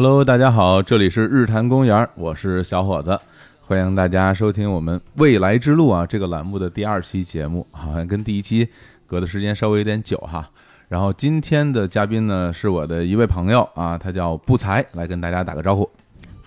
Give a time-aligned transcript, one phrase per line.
[0.00, 3.18] Hello，大家好，这里是日坛公园，我是小伙子，
[3.62, 8.68] 欢迎大家收听我们未来之路啊这个栏目的第二期节目，好像跟第一期
[9.08, 10.48] 隔的时间稍微有点久哈。
[10.86, 15.90] 然后今天的嘉宾呢是我的一位朋友啊，他叫不才，来跟大家打个招呼。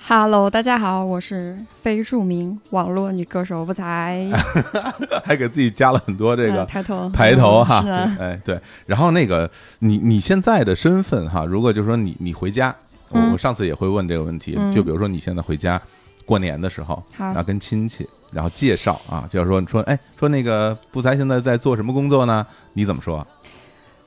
[0.08, 4.32] Hello，大家好，我是非著名网络女歌手不才，
[5.26, 7.84] 还给自己加了很多这个呃抬头抬头哈
[8.18, 12.74] 哎对，然后那个你你现在的身份哈，如果就是说你你回家，
[13.12, 14.74] 我上次也会问这个问题，嗯。
[14.74, 15.82] 就比如说你现在回家
[16.26, 17.26] 过年的时候，好。
[17.26, 22.46] 然后跟亲戚，然后介绍啊，就是说说哎说那个不才现在在做什么工作呢？
[22.74, 23.26] 你怎么说？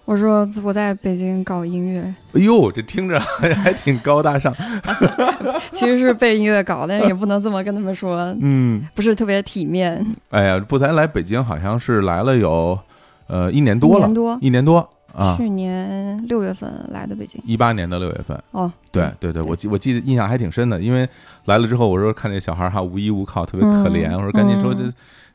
[0.07, 2.01] 我说我在北京搞音乐，
[2.35, 3.19] 哎呦，这听着
[3.65, 4.55] 还挺高大上，
[5.73, 10.05] 其实是被音乐搞，但是 也不能这么跟他们说，嗯，不是特别体面。
[10.29, 12.79] 哎呀，不才来北京好像是来了有
[13.29, 14.39] 呃一年多了，一年多。
[14.43, 18.39] 一年多啊，去年六月份来的北京，一八年的六月份。
[18.51, 21.09] 哦，对对对，我记我记得印象还挺深的，因为
[21.45, 24.81] 来了之后，我说看这小孩儿哈无依无靠，特别可怜，嗯我说赶紧说这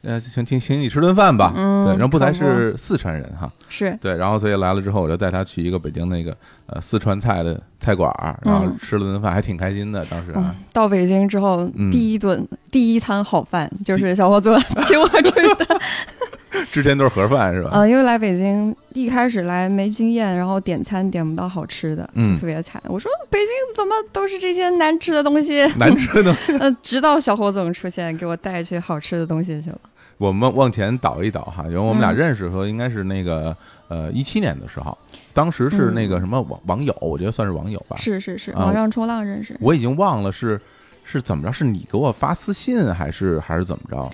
[0.02, 1.54] 嗯，呃，请请请你吃顿饭吧。
[1.56, 6.36] 嗯对，然后不才是四川人哈，是对，然后所以来了之后，我就带他去一个北京那个
[6.68, 10.06] 呃四川菜的菜馆儿，然后嗯吃了顿饭，还挺开心的。
[10.06, 10.34] 当时
[10.72, 14.54] 到北京之后嗯第一顿第一餐好饭就是小伙子
[14.88, 15.22] 请我吃
[15.56, 15.66] 的。
[16.72, 17.70] 之前都是盒饭是吧？
[17.74, 22.82] 呃，因为来北京一开始来没经验，然后点餐点不到好吃的，嗯就特别惨。
[22.88, 25.66] 我说北京怎么都是这些难吃的东西？
[25.78, 29.80] 难吃的， 呃，直到小火总出现，给我带去好吃的东西去了。
[30.18, 33.56] 我们往前倒一倒哈，因为我们俩嗯认识的时候应该是那个
[33.88, 34.98] 呃一七年的时候，
[35.34, 37.96] 当时是那个什么网网友，我觉得算是网友吧。
[37.98, 39.56] 是是是，啊网上冲浪认识。
[39.62, 40.60] 我已经忘了是
[41.06, 44.12] 是怎么着，是你给我发私信还是还是怎么着？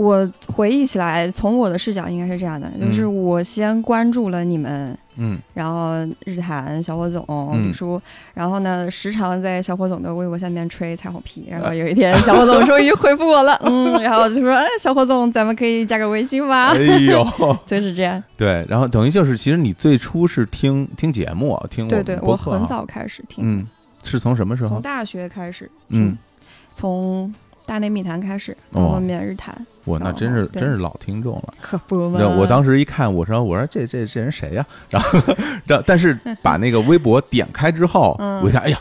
[0.00, 5.38] 我回忆起来，从我的视角应该是这样的，就是嗯我先关注了你们，嗯。
[5.52, 5.92] 然后
[6.24, 7.62] 日坛小火总、嗯。
[7.62, 8.00] 李叔，
[8.32, 16.68] 然后呢，时常在小火总的微博下面吹彩虹屁，然后有一天 小火总终于回复我了，嗯，然后就说，哎，小火总，咱们可以加个微信吗？
[16.74, 16.78] 哎？
[16.78, 17.26] 呦，
[17.66, 18.22] 就是这样。
[18.38, 23.66] 对，然后等于就是，其实你最初是听听节目，听我对对，我很，早开始听，嗯，
[24.02, 24.70] 是从什么时候？
[24.70, 26.16] 从大学开始，嗯，
[26.72, 27.32] 从
[27.70, 29.54] 大内密谈开始，哦到后面日谈，
[29.84, 31.54] 我那真是真是老听众了。
[31.60, 34.66] 可不嘛，我当时一看，我说我说这这这人谁呀？
[34.88, 35.20] 然后，
[35.64, 38.78] 然后但是 把那个微博点开之后，嗯我一看，哎呀，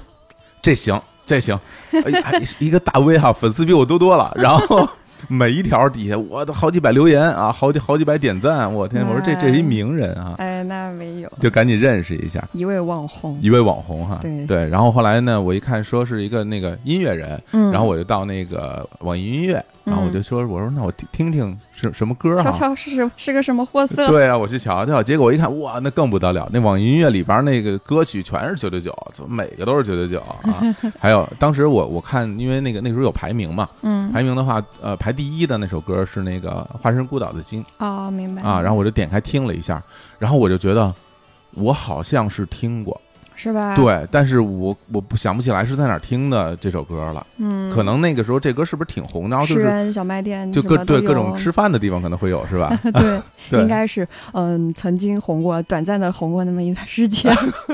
[0.63, 1.55] 这行这行，
[1.91, 4.33] 哎呀，一个大 V 哈，粉丝比我多多了。
[4.35, 4.89] 然后
[5.27, 12.47] 每一条底下我都好几百留言啊，好几好几百点赞，我天，我说这这是一名人啊，哎，那没有，就赶紧认识一下。
[12.53, 24.07] 一位网红，一位网红哈，对然后后来呢，我一看说是一个那个音乐人，嗯，然后我就到那个网易音乐，然后我就说，我说那我听听听是什么歌哈，瞧瞧是什是个什么货色？
[24.07, 26.47] 对啊，我去瞧瞧，结果我一看，哇，那更不得了！
[26.53, 30.61] 那网易音乐里边那个歌曲全是九九九，怎么每个都是九九九啊？
[30.99, 39.81] 还有当时我我看，因为那个那时候有排名嘛，嗯，排名的话，呃，排第一的那首歌是那个《化身孤岛的鲸哦，明》白啊，然后我就点开听了一下，
[40.17, 40.93] 然后我就觉得
[41.55, 42.99] 我好像是听过，
[43.39, 49.37] 是吧？，对，但是我我不想不起来是在哪儿听的这首歌了，嗯，可能那个时候这歌是不是挺红的？
[49.37, 52.77] 然后就是小卖店就各对各种吃饭的地方可能会有是吧？
[52.91, 57.33] 对， 对应，该是嗯，曾经红过，短暂的红过那么一段时间，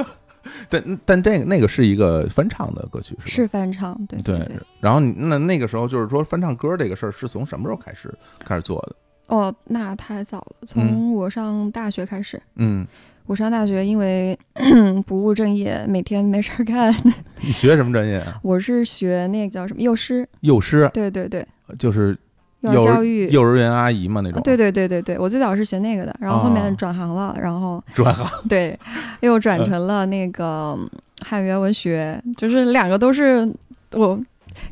[0.69, 3.27] 但但这个那个是一个翻唱的歌曲是吧？
[3.27, 4.55] 是翻唱，对对对。
[4.79, 8.13] 然后你那那个时候就是说翻唱歌这个事儿是从什么时候开始
[8.45, 8.95] 开始做的？
[9.35, 12.39] 哦，那太早了，从我上大学开始。
[12.57, 12.85] 嗯，
[13.27, 14.37] 我上大学，因为
[15.07, 16.93] 不务正业，每天没事儿干。
[17.41, 18.37] 你学什么专业啊？
[18.43, 21.45] 我是学那个叫什么幼师，幼师，对对对，
[21.79, 22.15] 就是
[22.61, 23.27] 幼儿教育。
[23.29, 24.39] 幼儿园阿姨嘛那种。
[24.43, 28.27] 对对对对对，我最早是学那个的，然后后哦面转行了，然后 转行。
[28.47, 28.77] 对，
[29.21, 30.77] 又转成了那个
[31.25, 33.51] 汉语言文学，就是两个都是
[33.93, 34.19] 我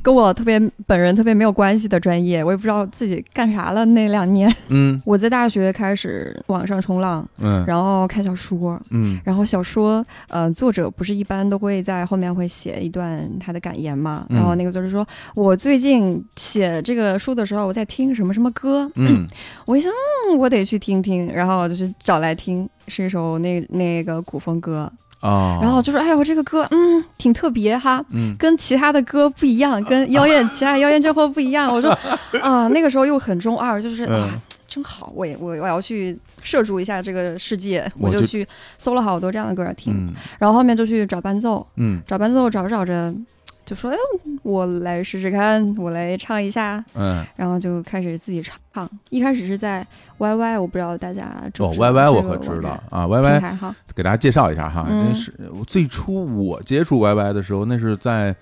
[0.03, 4.53] 跟我特别本人特别没有关系的专业，我也不知道自己干啥了那两年。
[4.67, 5.01] 嗯。
[5.07, 7.65] 我在大学开始网上冲浪，嗯。
[7.65, 8.79] 然后看小说。
[8.91, 9.19] 嗯。
[9.23, 14.25] 然后小说，呃，作者不是一般都会在后面会写一段他的感言嘛？
[14.29, 14.35] 嗯。
[14.35, 19.25] 然后那个作者说，我最近写这个书的时候，我在听什么什么歌，嗯。
[19.65, 19.89] 我一想，
[20.29, 24.91] 嗯，我得去听听，然后我就去找来听，是一首那那个古风歌，
[25.23, 28.35] 哦，然后就说，哎呀，我这个歌，嗯，挺特别哈，嗯。
[28.37, 31.73] 跟其他的歌不一样，跟妖艳其他妖艳贱货不一样。
[31.73, 31.89] 我说
[32.43, 38.09] 啊，那个时候又很中二，就是嗯啊，真好，我也我我要去涉足一下这个世界，我。
[38.09, 38.45] 就我就去
[38.77, 40.13] 搜了好多这样的歌听，嗯。
[40.37, 42.01] 然后后面就去找伴奏，嗯。
[42.05, 43.13] 找伴奏找着找着，
[43.65, 43.97] 就说：“哎，
[44.43, 48.89] 我来试试看，我来唱一下。”嗯，然后就开始自己唱。
[49.09, 49.85] 一开始是在
[50.17, 51.23] YY，我不知道大家
[51.53, 53.73] 知哦不知道，YY 我可知道啊平，YY。
[53.95, 55.33] 给大家介绍一下哈，嗯是
[55.67, 58.35] 最初我接触 YY 的时候，那是在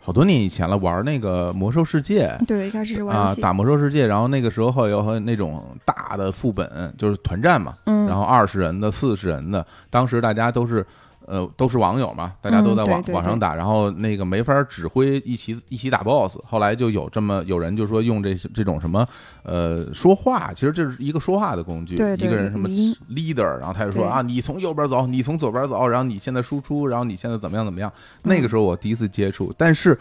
[0.00, 2.36] 好多年以前了，玩那个魔兽世界。
[2.46, 10.84] 对，一开始是玩游啊，戏，打魔兽世界，然后那个时候会有和那种大的副本，就是团战嘛，嗯，然后二十人的、四十人的，当时大家都是。
[11.26, 19.06] 呃，都是网友嘛，大家都在网、网上打，然后那个没法指挥一起一起打 BOSS，后来就有这么有人就说用这这种什么
[19.42, 22.68] 呃说话，其实这是一个说话的工具，对对一个人什么
[23.08, 27.90] leader，然后他就说啊，你从右边走，你从左边走，然后你现在输出，然后你现在怎么样怎么样，
[28.24, 29.98] 嗯那个时候我第一次接触，但是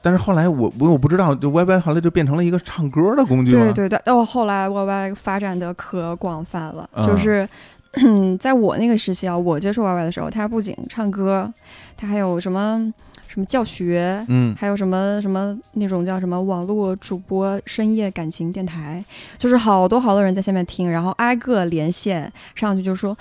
[0.00, 7.04] 但是后来我我我不知道，就 YY 后来就变成了一个唱歌的工具了，对对对，哦，后来 YY 发展的可广泛了，嗯。
[7.04, 7.48] 就是。
[7.92, 11.52] 嗯， 在我那个时期啊，我接触 YY 的时候，他不仅唱歌，
[11.96, 12.92] 他还有什么
[13.28, 19.04] 什么教学，嗯还有什么什么那种叫什么网络主播深夜感情电台，
[19.38, 23.16] 就是好多好多人在下面听，然后挨个连线上去就说。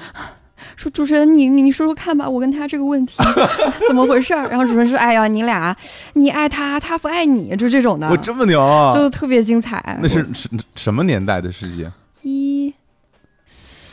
[0.75, 3.17] 说主持人，你你说说看吧，我跟他这个问题
[3.89, 4.47] 怎么回事儿？
[4.47, 5.75] 然后主持人说：“哎呀，你俩，
[6.13, 8.93] 你爱他，他不爱你，就这种的我，这么牛啊！
[8.93, 11.91] 就特别精彩。”那是什什么年代的事情？
[12.21, 12.60] 一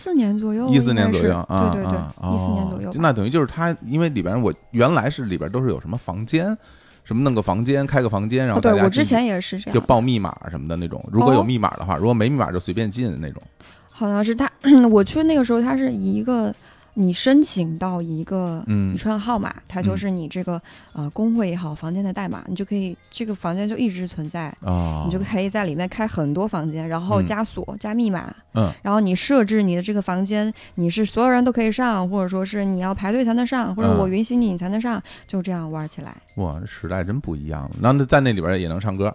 [0.09, 6.57] 四年左右，一四年左右啊，对对对啊，一四年左右那等于就是他，因为里边我原来是里边都是有什么房间，
[7.05, 11.05] 什么弄个房间，开个房间，然后哦，对我之前也是这样，就报密码什么的那种。
[11.13, 13.43] 如果有哦密码的话，如果没密码就随便进那种。
[13.91, 14.51] 好像是他，
[14.91, 16.55] 我去那个时候，他是一个
[17.01, 18.93] 你申请到一个嗯。
[18.93, 20.61] 你串号码，它就是你这个
[20.93, 27.25] 呃工会也好，房间的代码，你就可以这个房间就一直存在，哦，你就可以在里面开很多房间，然后嗯。
[27.25, 28.73] 加锁、加密码，嗯。
[28.83, 36.17] 然后你设置你的这个房间，你是所有人都可以上，或者说是你要排队才能上，或者嗯我允许你你才能上，就这样玩起来。
[36.37, 37.71] 哇，这时代真不一样了。
[37.81, 39.15] 然后在那里边也能唱歌，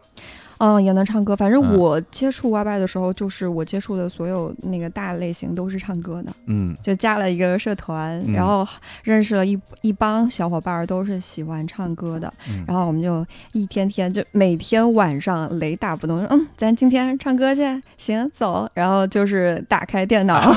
[0.65, 1.35] 嗯，也能唱歌。
[1.35, 8.65] 反正嗯我接触 YY 的时候，就是我接触的所有那个大类型都是唱歌的，嗯就加了一个社团，嗯然后
[9.03, 12.33] 认识了一一帮小伙伴，儿，都是喜欢唱歌的。
[12.49, 17.61] 嗯，然后我们就一天天就每天晚上雷打不动，说嗯，咱今天唱歌去，
[17.97, 18.69] 行，走。
[18.73, 20.55] 然后就是打开电脑，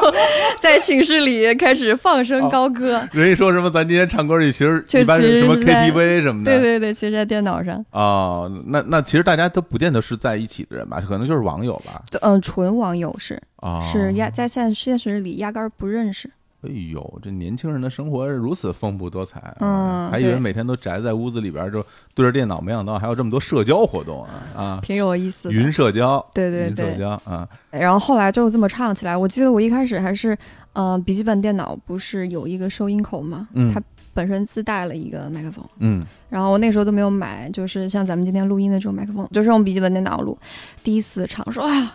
[0.60, 3.00] 在寝室里开始放声高歌。
[3.12, 6.52] 人家说什么，咱今天唱歌去，其实就一般是什么实是在 KTV 什么的。
[6.52, 12.02] 对对对，其实在电脑上，哦，那那其实大家都不见得是在一起的人吧，可能就是网友吧。
[12.10, 16.30] 对嗯，纯网友是啊，是压在现现实里压根儿不认识。
[16.62, 20.08] 哎呦，这年轻人的生活如此丰富多彩啊！
[20.08, 21.84] 嗯还以为每天都宅在屋子里边就
[22.14, 24.80] 对着电脑，没想到还有这么多社交活动啊啊！
[24.82, 25.54] 挺有意思的。
[25.54, 29.16] 云社交，对对对对对，交啊，然后后来就这么唱起来。
[29.16, 30.36] 我记得我一开始还是，
[30.72, 33.46] 嗯、笔记本电脑不是有一个收音口吗？
[33.52, 33.80] 嗯它
[34.16, 40.36] 本身自带了一个麦克风，嗯然后我那时候都没有买，就是像咱们今天录音的这种麦克风，就是用笔记本电脑录。
[40.82, 41.92] 第一次唱，说哎呀，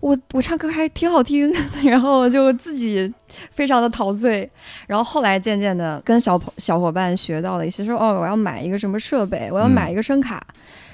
[0.00, 1.50] 我我唱歌还挺好听，
[1.84, 3.10] 然后就自己
[3.50, 4.48] 非常的陶醉。
[4.86, 10.44] 然后后来渐渐的跟小朋小伙伴学到了一些，说哦，我要买一个什么设备，我要嗯买一个声卡。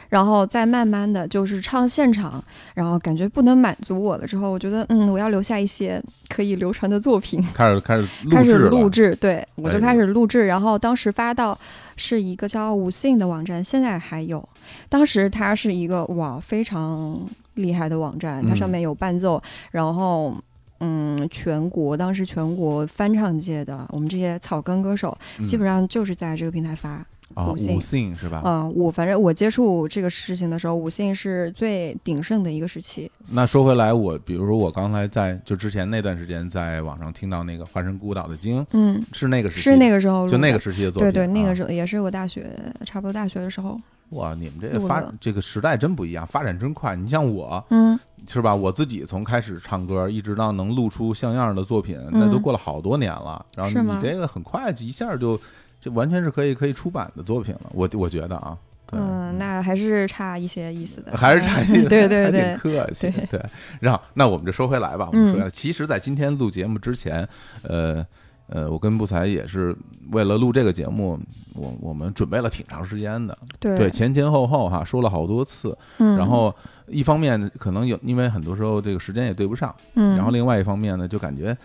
[0.08, 2.42] 然后再慢慢的就是唱现场，
[2.74, 11.58] 然后感觉不能满足我了之后，我觉得嗯，我要留下一些可以流传的作品，开始开始开始录制，对我就哎开始录制，然后当时发到
[11.96, 14.46] 是一个叫五信的网站，现在还有。
[14.88, 17.20] 当时它是一个哇非常
[17.54, 20.34] 厉害的网站，它上嗯面有伴奏，然后。
[20.80, 27.02] 嗯，全国当时全国翻唱界的我们这些草根歌手，基本上上就是在这个平台发。
[27.34, 28.42] 啊，五性是吧？
[28.44, 33.10] 嗯，我反正我接触这个事情的时候，五性是最鼎盛的一个时期。
[33.30, 42.50] 那说回来，我比如说我刚才在就之前那段时间在网上听到那个《化身孤岛的鲸》，嗯，是那个时期是那个时候，就那个时期的作品，对对，那啊个时候也是我大学
[42.84, 43.78] 差不多大学的时候。
[44.10, 46.94] 哇，你们这个发这个时代真不一样，发展真快。
[46.94, 48.54] 你像我嗯，是吧？
[48.54, 53.44] 我自己从开始唱歌，一直到能录出像样的作品，那都嗯过了好多年了。
[53.56, 55.38] 然后你这个很快一下就
[55.80, 57.70] 就完全是可以可以出版的作品了。
[57.72, 58.56] 我我觉得啊，
[58.92, 63.10] 嗯，那还是差一些意思的，还是差一些，对 对对，客气。
[63.10, 63.44] 对对，
[63.80, 65.08] 然后那我们就说回来吧。
[65.12, 67.28] 我们说嗯，其实，在今天录节目之前，
[67.62, 68.04] 呃
[68.48, 69.76] 呃，我跟不才也是
[70.12, 71.18] 为了录这个节目，
[71.54, 73.36] 我我们准备了挺长时间的。
[73.58, 75.76] 对对，前前后后哈说了好多次。
[75.98, 76.54] 嗯，然后
[76.86, 81.56] 一方面可能有，因为很多时候这个时间也对不上，嗯，然后另外一方面呢，就感觉。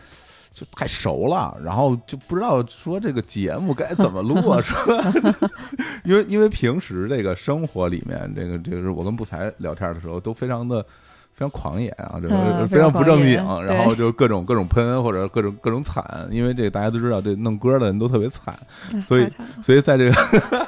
[0.53, 4.77] 就太熟了，然后就不知道说这个节目该怎么录啊， 说，
[6.03, 10.83] 因为因为平时这个生活里面，这个这个是我跟不才聊天的时候都非常的
[11.33, 18.53] 非常狂野啊，这非常不正经然后就各种各种喷或者各种各种惨，因为这个大家都知道，这弄歌的人都特别惨，
[18.93, 19.29] 哎所以
[19.63, 20.67] 所以在这个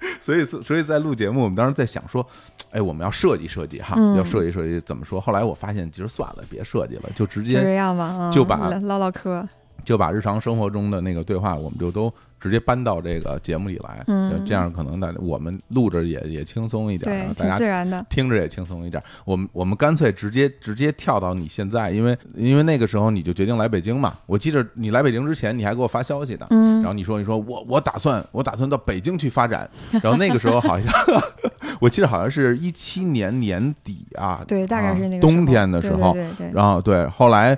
[0.20, 2.26] 所以所以在录节目，我们当时在想说，
[2.70, 5.20] 哎，我们要设计设计哈，嗯要设计设计怎么说？
[5.20, 9.46] 后来我发现，其实算了，别设计了，就直接这样吧，嗯就把唠唠唠嗑，
[9.84, 18.04] 就把日常生活中的那个对话，我们就都直接搬到这个节目里来，嗯这样可能大家我们录着也也轻松一点对啊，，大挺家自然的。
[18.08, 19.02] 听着也轻松一点。
[19.24, 24.16] 我们我们干脆直接直接跳到你现在，因为因为那个时候你就决定来北京嘛。
[24.26, 26.46] 我记着你来北京之前，你还给我发消息呢。
[26.50, 29.68] 嗯然后你说你说我我打算我打算到北京去发展，
[30.02, 30.86] 然后那个时候好像
[31.78, 37.56] 我记得好像是一七年年底啊，对，大概是那个啊冬天的时候，对对对对然后对，后来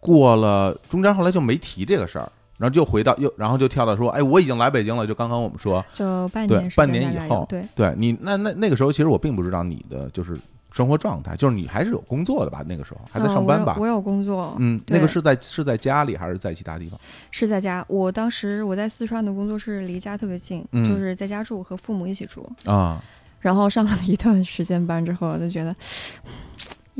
[0.00, 10.38] 过了中间后来就没提这个事儿，然后就回到又然后就跳到说，哎，我已经来北京了，就刚刚我们说，就半年半年以后对，对你那那那个时候其实我并不知道你的就是
[10.72, 12.64] 生活状态，就是你还是有工作的吧？
[12.66, 13.76] 那个时候还在嗯上班吧？
[13.78, 16.98] 我有我有工作，嗯，那个是在是在家里还是在其他地方？
[17.30, 17.84] 是在家。
[17.88, 22.48] 我当时我在四川的工作室离家特别近，嗯就是在家住，和父母一起住。
[22.66, 23.02] 啊，
[23.40, 25.74] 然后上了一段时间班之后，我就觉得，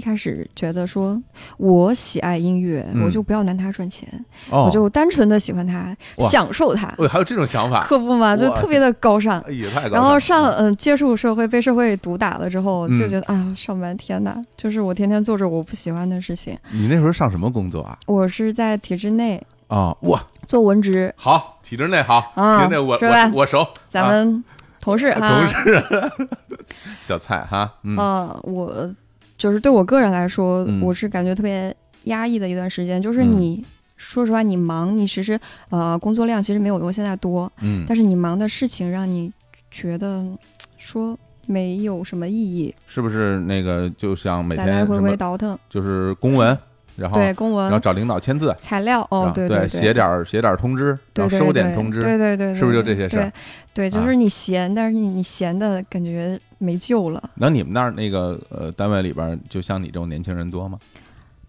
[0.01, 1.23] 一开始觉得说
[1.59, 3.05] 我喜爱音乐，嗯。
[3.05, 4.09] 我就不要拿它赚钱，
[4.49, 6.27] 哦，我就单纯的喜欢它，哇。
[6.27, 9.45] 享受它，哦还有这种想法，可不嘛，就哇特别的高尚。
[9.53, 12.99] 也，太高然后了上嗯、接触社会，被社会毒打了之后，嗯。
[12.99, 16.57] 就觉得、啊，上班天呐，就是我天天做着我不喜欢的事情。
[16.73, 17.99] 你那时候上什么工作啊？
[18.07, 19.39] 我是在体制内
[19.69, 23.31] 啊，哇，做文职，好，体制内好，啊体制内我是吧？
[23.35, 24.43] 我我熟，咱们
[24.81, 25.21] 同事啊。
[25.21, 25.85] 哈，同事。
[27.03, 27.97] 小蔡哈，嗯。
[27.99, 28.89] 啊，我
[29.41, 33.01] 就是对我个人来说，嗯我是感觉特别压抑的一段时间。
[33.01, 33.65] 就是嗯你、
[33.97, 39.33] 说实话，你忙，你其实呃工作量其实没有我现在多，嗯，但是你忙的事情让你
[39.71, 40.23] 觉得
[40.77, 45.59] 说没有什么意义，是不是那个就像每天来来回回倒腾。
[45.71, 46.57] 就是公文，
[46.97, 53.33] 然后对公文、然后找领导签字，材料，哦，对对，对，写点儿写点儿通知，然后收点通知，对对对，是不是就这些事儿？
[53.73, 60.79] 对，就啊是你闲，但是你你闲的感觉没救了，那你们那儿那个呃单位里边，就像你这种年轻人多吗？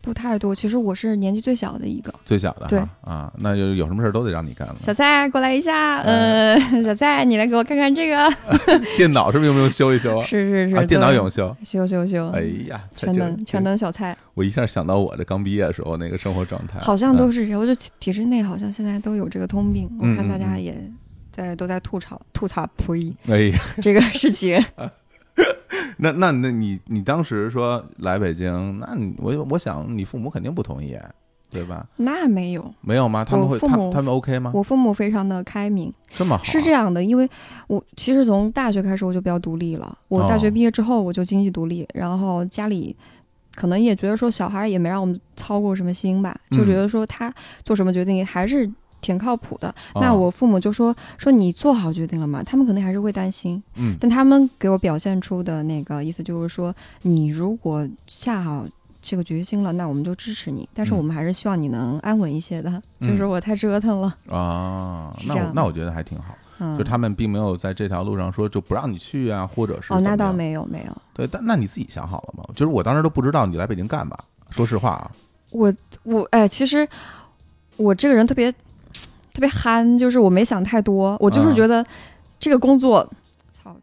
[0.04, 0.56] 不太多。
[0.56, 2.12] 其实我是年纪最小的一个。
[2.26, 4.76] 最小的对啊，那就有什么事儿都得让你干了。
[4.82, 5.98] 小蔡，过来一下。
[6.00, 8.28] 哎嗯，小蔡，你来给我看看这个。
[8.98, 10.24] 电脑是不是用不用修一修啊？
[10.26, 11.56] 是是是，啊，电脑用修。
[11.64, 13.64] 修修修，哎呀，全能全。
[13.64, 17.62] 能小蔡，我一下想到我这刚毕业的时候那个生活状态，好像都嗯是这样。
[17.62, 20.76] 我就体体制内好像现在都有这个通病，我嗯看大家也
[21.32, 24.60] 在都在吐槽吐槽呸哎呀，这个事情。
[25.98, 30.98] 那那那你你当时说来北京，那你我我想你父母肯定不同意，
[31.50, 31.86] 对吧？
[31.98, 33.24] 那没有，没有吗？
[33.24, 34.52] 他们会他我父母他们 OK 吗？
[34.54, 35.94] 我父母非常的开明。
[36.10, 37.30] 这么好是这样的，因为
[37.68, 39.98] 我其实从大学开始我就比较独立了。
[40.08, 42.96] 我大学哦毕业之后我就经济独立，然后家里
[43.54, 47.34] 可能也觉得说小孩也没让我们操过什么心吧，就觉嗯得说他
[47.64, 48.70] 做什么决定还是
[49.02, 49.68] 挺靠谱的。
[49.94, 52.42] 哦那我父母就说说你做好决定了吗？
[52.44, 58.66] 他们可能还是会担心，嗯但他们给我表现出的那个意思就是说，你如果下好。
[59.04, 62.70] 这个决心了，那我们就支持你，但是嗯我们还是希望你能安稳一些的。
[63.00, 72.44] 嗯就是我太折腾了，啊，那我那我觉得还挺好，嗯，就他们并没有在这条路上说就不让你去啊，或者是哦，那倒没有没有，对，但那你自己想好了吗？
[72.56, 74.16] 就是我当时都不知道你来北京干嘛，
[74.52, 75.12] 说实话啊，
[75.50, 76.88] 我我哎，其实
[77.78, 78.54] 我这个人特别
[79.34, 81.86] 特别憨，就是我没想太多，我就是嗯觉得
[82.40, 83.08] 这个工作，
[83.64, 83.76] 操，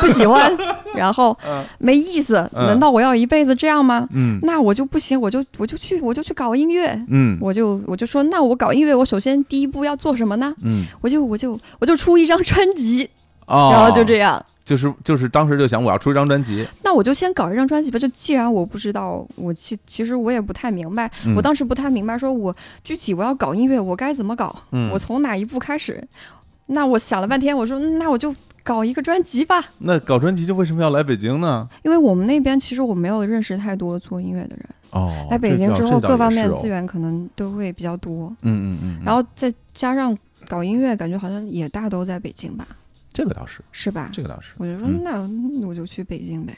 [0.00, 0.52] 不喜欢，
[0.94, 4.06] 然后嗯没意思，嗯难道我要一辈子这样吗？
[4.12, 10.54] 嗯那我就不行，我就我就去我就去搞音乐，嗯我就我就说，那我搞音乐，我首先第一步要做什么呢？
[10.62, 13.08] 嗯，我就我就我就出一张专辑，
[13.46, 14.44] 哦，然后就这样。
[14.70, 17.98] 就是就是当时就想我要出一张专辑，那我就先搞一张专辑吧。
[17.98, 24.54] 就既然我不知道，我其其实我也不太明白，嗯我当时不太明白，说我具体我要搞音乐，我该怎么搞？
[24.70, 26.00] 嗯我从哪一步开始？
[26.66, 29.60] 那我想了半天，我说嗯那我就搞一个专辑吧。
[29.78, 31.68] 那搞专辑就为什么要来北京呢？
[31.82, 40.16] 因为我们那边其实我没有认识太多做音乐的人，哦，来北京之后各方面资源可能都会比较多，嗯嗯嗯，嗯然后再加上
[40.48, 42.64] 搞音乐，感觉好像也大都在北京吧，
[43.12, 44.08] 这个倒是，是吧？
[44.12, 46.56] 这个倒是，我就说嗯那我就去北京呗，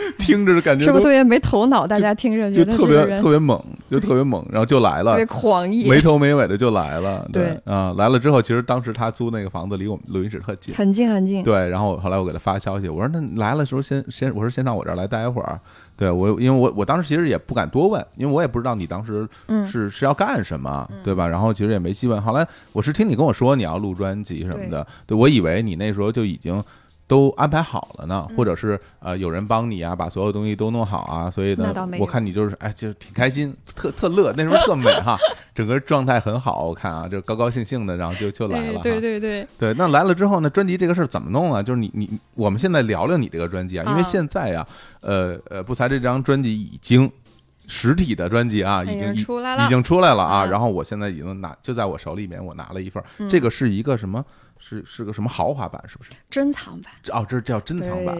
[0.18, 1.86] 听着感觉是不是特别没头脑？
[1.86, 11.42] 大家听着就特别特别猛，就特别猛，然后就来了特别，狂野，没头没尾的就来了， 对啊，来了之后，其实当时他租那个房子离我们录音室特近，很近很近。
[11.42, 15.58] 对，然后后来我给他发消息，我说那来了时候先先，我说先上我这儿来待一会儿。
[15.96, 21.26] 对我，因为我我当时其实也不敢多问，因为我也不知道你当时嗯，是是要干什么，对吧？
[21.26, 22.22] 然后其实也没细问。
[22.22, 26.62] 后来我是听你跟我说你要录专辑什么的，对我以为你那时候就已经
[27.08, 28.36] 都安排好了呢，嗯。
[28.36, 35.18] 或者是呃有人帮你啊，把所有东西都弄好啊，所以呢我看你就是哎，就是挺开心，特特乐，那时候特美哈，
[35.54, 38.82] 整个状态很好，我看啊，就高高兴兴的，然后就就来了哈。
[38.82, 41.62] 对对对，对，那来了之后呢，专辑这个事儿怎么弄啊？
[41.62, 44.68] 就是你你，我们现在聊聊你这个专辑啊，因为啊现在啊，
[45.00, 47.10] 呃呃，不才这张专辑已经
[47.66, 50.50] 实体的专辑啊，已已经出来了，已经出来了啊，嗯。
[50.50, 54.22] 然后我现在已经拿就在我手里面，我拿了一份这个是一个什么？
[54.58, 55.82] 是是个什么豪华版？
[55.86, 56.12] 是不是？
[56.28, 58.16] 珍藏版，哦，这是叫珍藏版，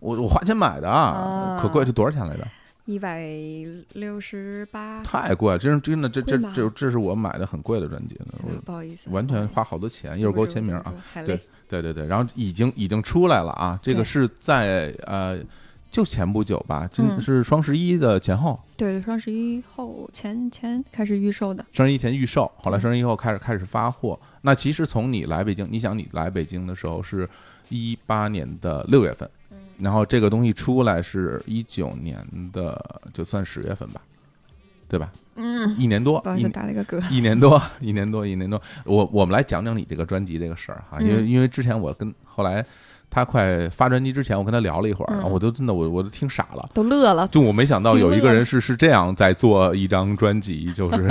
[0.00, 2.46] 我我花钱买的啊，啊可贵，这多少钱来着？
[2.84, 3.24] 一百
[3.92, 8.20] 六十八，太贵了，真是真的，这这这这是我买的很贵的专辑
[8.64, 10.92] 不好意思，完全花好多钱，一会儿给我签名啊。，
[11.24, 15.38] 对，对对对，然后已经已经出来了啊，这个是在呃
[15.92, 24.18] 就前不久吧，真嗯是双十一的前后，对，双十一后前前开始预售的，双十一前预售，后来双十一后开始开始发货。
[24.42, 27.28] 那其实从你来北京，你想你来北京的时候是
[27.68, 29.58] 一八年的六月份，嗯。
[29.78, 34.00] 然后这个东西出来是一九年的，就算十月份吧，
[34.88, 35.12] 对吧？
[35.36, 38.60] 嗯，一年多，不好意思一打了一个嗝，一年多， 一年多，一年多。
[38.84, 41.28] 我我们来讲讲你这个专辑这个事儿哈，因为嗯。
[41.28, 42.64] 因为之前我跟后来
[43.14, 46.66] 他快发专辑之前，我跟他聊了一会儿，我都真的我我都听傻了。
[46.72, 51.06] 都乐了，就我没想到有一个人是 是这样在做一张专辑，就是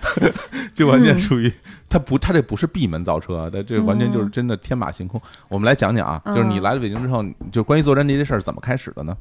[0.72, 1.52] 就完全嗯属于
[1.90, 5.20] 他不他这不是闭门造车，他这完全就是嗯真的天马行空。
[5.50, 9.14] 我们来讲讲啊，就是你嗯来了北京之后，就关于做专辑这事儿怎么开始的呢？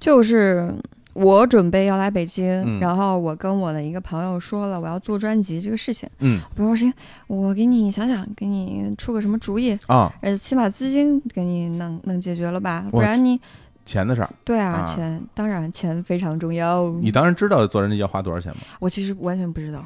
[0.00, 0.74] 就是
[1.16, 2.78] 我准备要来北京，嗯。
[2.78, 6.40] 然后我跟我的一个朋友说了我要做专辑这个事情，嗯。
[6.54, 6.92] 朋友说
[7.26, 13.40] 我给你想想，给你出个什么主意，啊，呃，起码资金给你弄弄解决了吧，不然你
[13.84, 14.84] 钱的事儿，对啊，啊。
[14.84, 16.88] 钱当然钱非常重要。
[17.00, 18.60] 你当然知道做专辑要花多少钱吗？
[18.80, 19.82] 我其实完全不知道，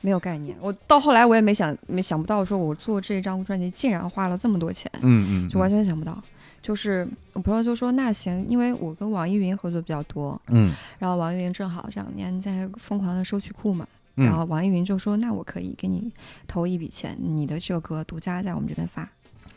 [0.00, 0.56] 没有概念。
[0.60, 6.20] 我到后来我也没想没想不到，说我做这张专辑竟然花了这么多钱，嗯嗯，就完全全想不到。
[6.66, 10.74] 就是我朋友就说那行，因为我跟网易云合作比较多，嗯。
[10.98, 13.86] 然后网易云正好这两年在疯狂的收曲库嘛，
[14.16, 16.12] 嗯，然后网易云就说那我可以给你
[16.48, 19.08] 投一笔钱，你的这个歌独家在我们这边发，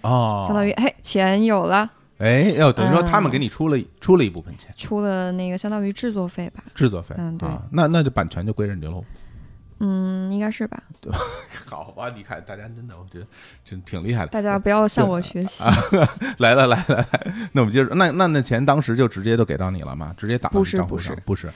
[0.02, 9.04] 哦，相当于嘿钱有了，哎，要等于说他们嗯给你出了出了一部分钱，出了那个相当于制作费吧，制作费，嗯对啊，那那就版权就归人家喽。
[9.80, 10.82] 嗯，应该是吧。
[11.02, 11.12] 对
[11.70, 13.26] 好吧，你看大家真的，我觉得
[13.64, 14.28] 真挺厉害的。
[14.28, 15.64] 大家不要向我学习，
[16.40, 20.14] 来来来来来，那我们接着，那那那钱当时就直接都给到你了吗？
[20.18, 21.50] 直接打账户是不是上不是，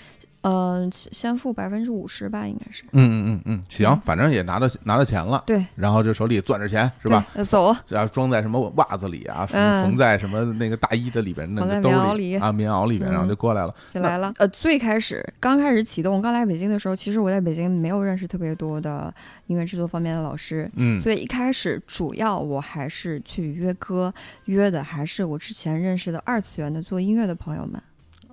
[0.43, 2.83] 嗯、先付百分之五十吧，应该是。
[2.91, 7.25] 嗯嗯嗯嗯，行嗯，反正也拿到拿到钱了，对，然后就手里攥着钱是吧？
[7.33, 13.73] 呃走，然后装在什么袜子里啊，缝嗯缝在什么那个大衣的里边那个兜棉袄里里啊，棉袄里边，然后嗯就过来了。
[13.91, 14.33] 就来了。
[14.37, 19.13] 呃，最开始刚开始启动，刚来北京的时候，其实我在北京没有认识特别多的
[19.47, 20.69] 音乐制作方面的老师。
[20.75, 24.13] 嗯所以一开始主要我还是去约歌，
[24.45, 27.81] 约的还是我之前认识的二次元的做音乐的朋友们，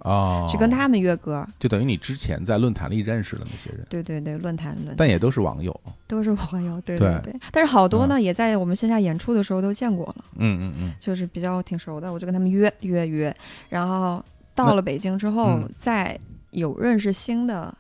[0.01, 1.47] 哦，去跟他们约歌。
[1.59, 5.79] 就等于你之前在论坛里认识的那些人，对对对，论坛论坛但也都是网友。
[6.07, 7.35] 都是网友，对对对。
[7.53, 10.25] 但是好多呢，也在我们线下演出的时候都见过了。
[10.37, 13.35] 嗯嗯嗯，就是比较挺熟的，我就跟他们约约约，
[13.69, 16.19] 然后到了北京之后，嗯再
[16.51, 17.73] 有认识新的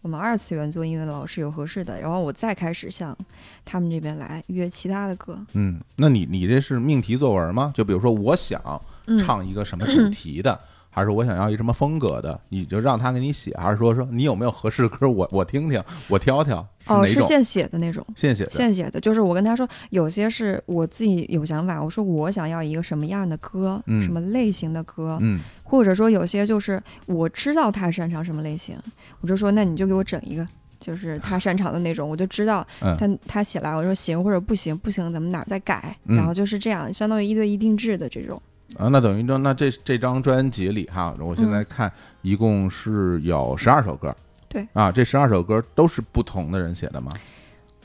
[0.00, 3.16] 我们二次元做音乐的老师有合适的，然后我再开始向
[3.64, 5.38] 他们这边来约其他的歌。
[5.52, 7.72] 嗯，那你你这是命题作文吗？
[7.74, 8.60] 就比如说，我想
[9.06, 10.58] 嗯，唱一个什么主题的，
[10.94, 18.06] 还是我想要一什么风格的，你就让他给你写，还是说说你有没有合适的歌，我我听听，我挑挑，哦，是现写的那种。
[18.14, 28.78] 现写的，现写的，就是我跟他说，有些是我自己有想法，我说我想要一个什么样的歌，嗯什么类型的歌，嗯或者说有些就是我知道他擅长什么类型，
[29.20, 30.46] 我就说那你就给我整一个，
[30.78, 38.40] 就是他擅长的那种，我就知道嗯他他写来，我说行或者不行，不行咱们哪儿再改，嗯然后就是这样，相当于一对一定制的这种。
[38.76, 44.14] 啊，那等于说，那这这张专辑里哈，我现在嗯看一共是有十二首歌，
[44.48, 47.12] 对啊，这十二首歌都是不同的人写的吗？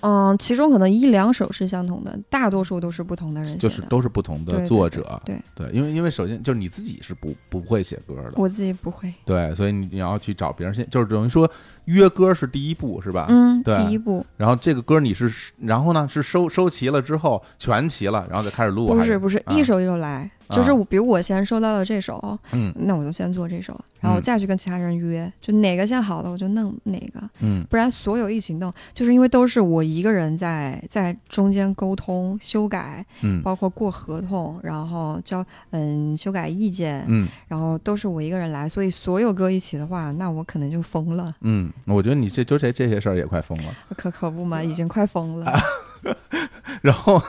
[0.02, 3.60] 嗯，其中可能一两首是相同的，大多数都是不同的人写的。
[3.60, 9.14] 就是都是不同的作者，对对，因为因为首先就是你自己是不不会写歌的，我自己不会。
[9.26, 11.52] 对，所以你你要去找别人先，就是等于说
[11.84, 13.26] 约歌是第一步是吧？
[13.28, 27.22] 嗯，对第一步然后这个歌你是，然后呢是收收齐了之后全齐了，然后再开始录，还不是不是啊一首一首来，就是比如我先收到了这首，嗯那我就先做这首，然后再去跟其他人约，就哪个先好的我就弄哪个。
[27.42, 45.54] 嗯不然所有一起弄，就是因为都是我一个人在在中间沟通、修改，嗯包括过合同，然后交嗯修改意见，嗯然后都是我一个人来，所以所有歌一起的话，那我可能就疯了，嗯，我觉得你这就这这些事儿也快疯了，可可不嘛， 已经快疯了。
[46.82, 47.22] 然后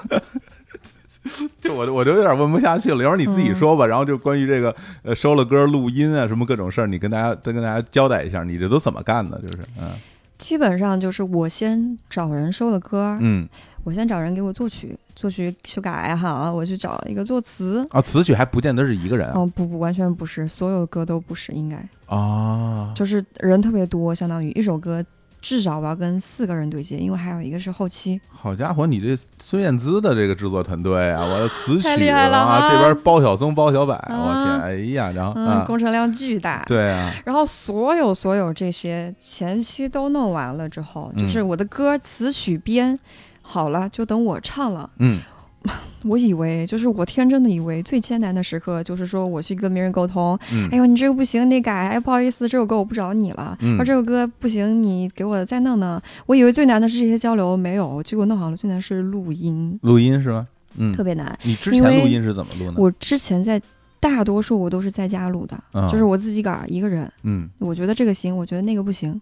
[1.24, 3.02] 就 就我我就有点问不下去了。
[3.02, 9.40] 要不然你自己说吧，然后就关于这个呃收了歌录音啊什么各种事儿，你跟大家再跟大家交代一下，你这都怎么干的？
[9.40, 9.90] 就是嗯
[10.38, 13.46] 基本上就是我先找人收了歌，嗯
[13.84, 17.86] 我先找人给我作曲，作曲修改哈，我去找一个作词。
[17.90, 25.04] 啊，词曲还不见得是一个人啊哦不不，完全不是，所有的歌都不是，应该啊就是人特别多，相当于一首歌
[25.40, 28.20] 至少我要跟四个人对接，因为还有一个是后期。
[28.28, 36.64] 好家伙，你这孙燕姿的这个制作团队啊，我的词曲啊，啊这边包小松、包小柏，我啊天，哎呀，然后嗯，啊，工程量巨大。
[36.66, 42.98] 对啊，然后所有所有这些前期都弄完了之后，嗯就是我的歌词曲编
[43.42, 44.90] 好了，就等我唱了。
[44.98, 45.20] 嗯
[46.04, 56.00] 我以为就是我天真的以为最艰难的时刻就是说我去跟别人沟通，嗯哎呦你这个不行，你得改，哎不好意思，这首歌我不找你了，嗯而这首歌不行，你给我再弄弄。
[56.26, 60.46] 我以为最难的是这些交流，没有，结果弄好了，最难是录音，录音是吗？
[60.78, 61.36] 嗯特，别难。
[61.42, 62.74] 你之前录音是怎么录呢？
[62.78, 63.60] 我之前在
[64.00, 69.20] 大多数我都是在家录的，啊就是我自己个儿一个人，嗯我觉得这个行，我觉得那个不行。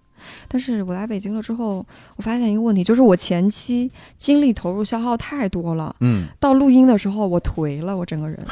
[0.49, 1.85] 但是我来北京了之后，
[2.17, 8.39] 我发现一个问题，就是我前期精力投入消耗太多了，嗯到录音的时候我颓了，我整个人。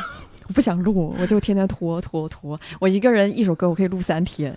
[0.48, 2.56] 我不想录，我就天天拖拖拖。
[2.78, 4.56] 我一个人一首歌，我可以录三天，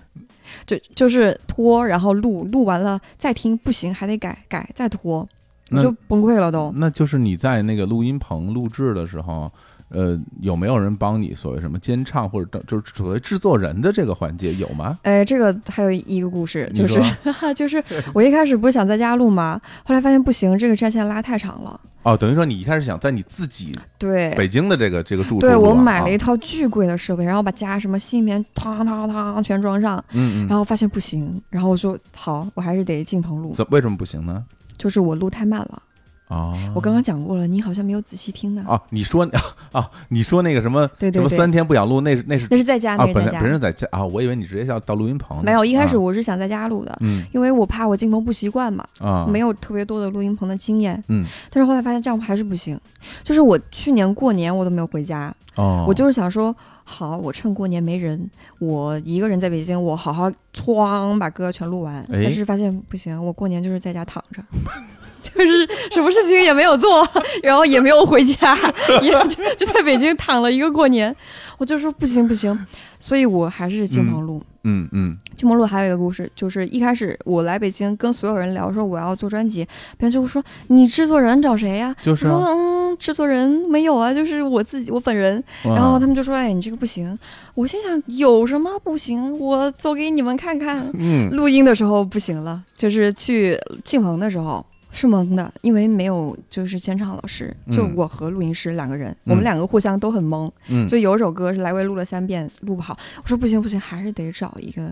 [0.63, 5.27] 就就是拖，然后录，录完了再听，不行还得改改，再拖，我
[5.71, 6.71] 那就崩溃了都。
[6.75, 9.51] 那就是你在那个录音棚录制的时候，
[9.89, 14.97] 呃，有没有人帮你所谓什么监唱或者就是所谓制作人的这个环节有吗？
[15.03, 17.03] 哎，这个还有一个故事，就是说
[17.53, 19.59] 就是我一开始不是想在家录吗？
[19.83, 21.79] 后来发现不行，这个战线拉太长了。
[22.03, 34.45] 哦，等于说你一开始想在你自己对，北京的这个这个住处对我买了一啊套巨贵的设备，然后把家什么吸音棉汤汤汤全装上，嗯嗯，然后发现不行，然后我说好，我还是得进棚录，怎为什么不行呢？
[34.77, 35.83] 就是我录太慢了。
[36.29, 38.63] 哦，我刚刚讲过了，你好像没有仔细听呢。
[38.67, 39.27] 哦，你说
[39.71, 43.25] 啊， 你说那个什么对对对，什么三天不想录，那是那是那是在家，那啊，是在家。
[43.25, 45.43] 本来本身在家啊，我以为你直接要到录音棚。
[45.43, 51.03] 没有，一开始啊我是想在家录的，嗯因为我怕我进棚不习惯嘛，啊没有特别多的录音棚的经验。
[51.07, 52.79] 嗯但是后来发现这样还是不行，
[53.23, 61.95] 就是我去年过年我都没有回家，哦，我就是想说，好，我趁过年没人，我一个人在北京，我好好哐把歌全录完。
[62.11, 64.43] 哎但是发现不行，我过年就是在家躺着。
[65.21, 67.07] 就是什么事情也没有做，
[67.43, 68.57] 然后也没有回家，
[69.01, 71.15] 也就就在北京躺了一个过年。
[71.57, 72.57] 我就说不行不行，
[72.99, 74.41] 所以我还是进棚录。
[74.63, 79.65] 嗯嗯金鹏路还有一个故事，就是一开始我来北京跟所有人聊说我要做专辑，
[79.97, 85.43] 别人就会说你制作人找谁呀、就是说嗯，制作人没有啊，就是我自己我本人。
[85.63, 87.17] 然后他们就说哎你这个不行，
[87.55, 89.37] 我心想有什么不行？
[89.37, 90.89] 我做给你们看看。
[90.93, 94.65] 嗯录音的时候不行了，就是去进棚的时候。
[94.91, 100.51] 是懵的，因为没有就是监唱老师，就嗯我和录音师两个人，嗯我们两个互相都很懵。
[100.67, 102.97] 嗯就有首歌是来回录了三遍，录不好。
[103.21, 104.91] 我说不行不行，还是得找一个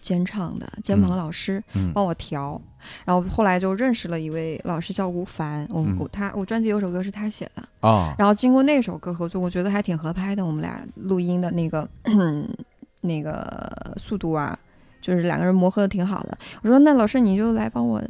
[0.00, 2.60] 监唱的监棚老师嗯帮我调。
[3.04, 10.44] 然后后来就认识了一位老师叫吴凡，我嗯我他我专辑有首歌是他写的，啊然后经过那首歌合作，我觉得还挺合拍的。
[10.44, 11.88] 我们俩录音的那个
[13.00, 14.56] 那个速度啊，
[15.00, 16.38] 就是两个人磨合的挺好的。
[16.62, 18.00] 我说那老师你就来帮我。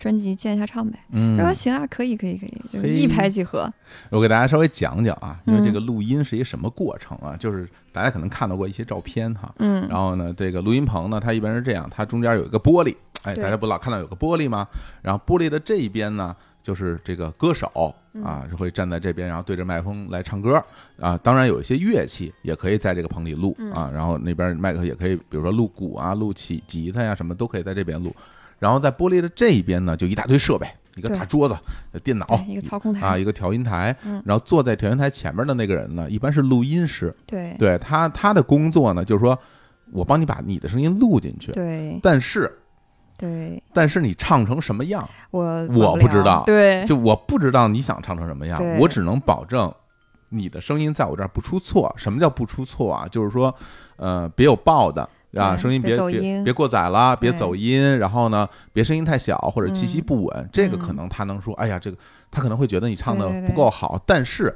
[0.00, 3.70] 专辑见一下唱呗，嗯他说行啊，可以可以可以，就是一拍即合。
[4.08, 7.36] 我给大家稍微讲讲啊，因为嗯这个录音是一什么过程啊？
[7.38, 14.66] 就是大家可能看到过一些照片哈，嗯，然后呢，这个录音棚呢，它一般是这样，它中间有一个玻璃，哎，大家不老看到有个玻璃吗？
[15.02, 20.64] 然后玻璃的这一边呢，就是这个歌手嗯啊，就会站在这边，然后对着麦克风来唱歌
[20.98, 21.16] 啊。
[21.18, 28.14] 当然有一些乐器也可以在这个棚里录嗯啊，然后那边麦克也可以，比如说录鼓啊、录起吉他呀什么都可以在这边录。
[28.60, 31.58] 然后在玻璃的这一边呢，就一大堆设备，一个大桌子、
[32.04, 33.04] 电脑一个操控台。
[33.04, 37.12] 啊，一个调音台嗯，然后坐在调音台前面的那个人呢，一般是录音师。
[37.26, 37.56] 对。
[37.58, 39.36] 对他，他的工作呢，就是说
[39.90, 41.98] 我帮你把你的声音录进去，对。
[42.02, 42.54] 但是
[43.16, 46.42] 对，但是你唱成什么样，我我不知道。
[46.46, 49.72] 对，就我不知道你想唱成什么样，我只能保证
[50.28, 51.92] 你的声音在我这儿不出错。
[51.96, 53.08] 什么叫不出错啊？
[53.08, 53.54] 就是说，
[53.96, 55.08] 呃，别有爆的。
[55.36, 61.96] 啊，声音别别别别过载了，别走音，然后呢，别声音太小或者气息嗯不稳，这个可嗯能他能说，哎呀，这个
[62.30, 64.54] 他可能会觉得你唱的不够好，但是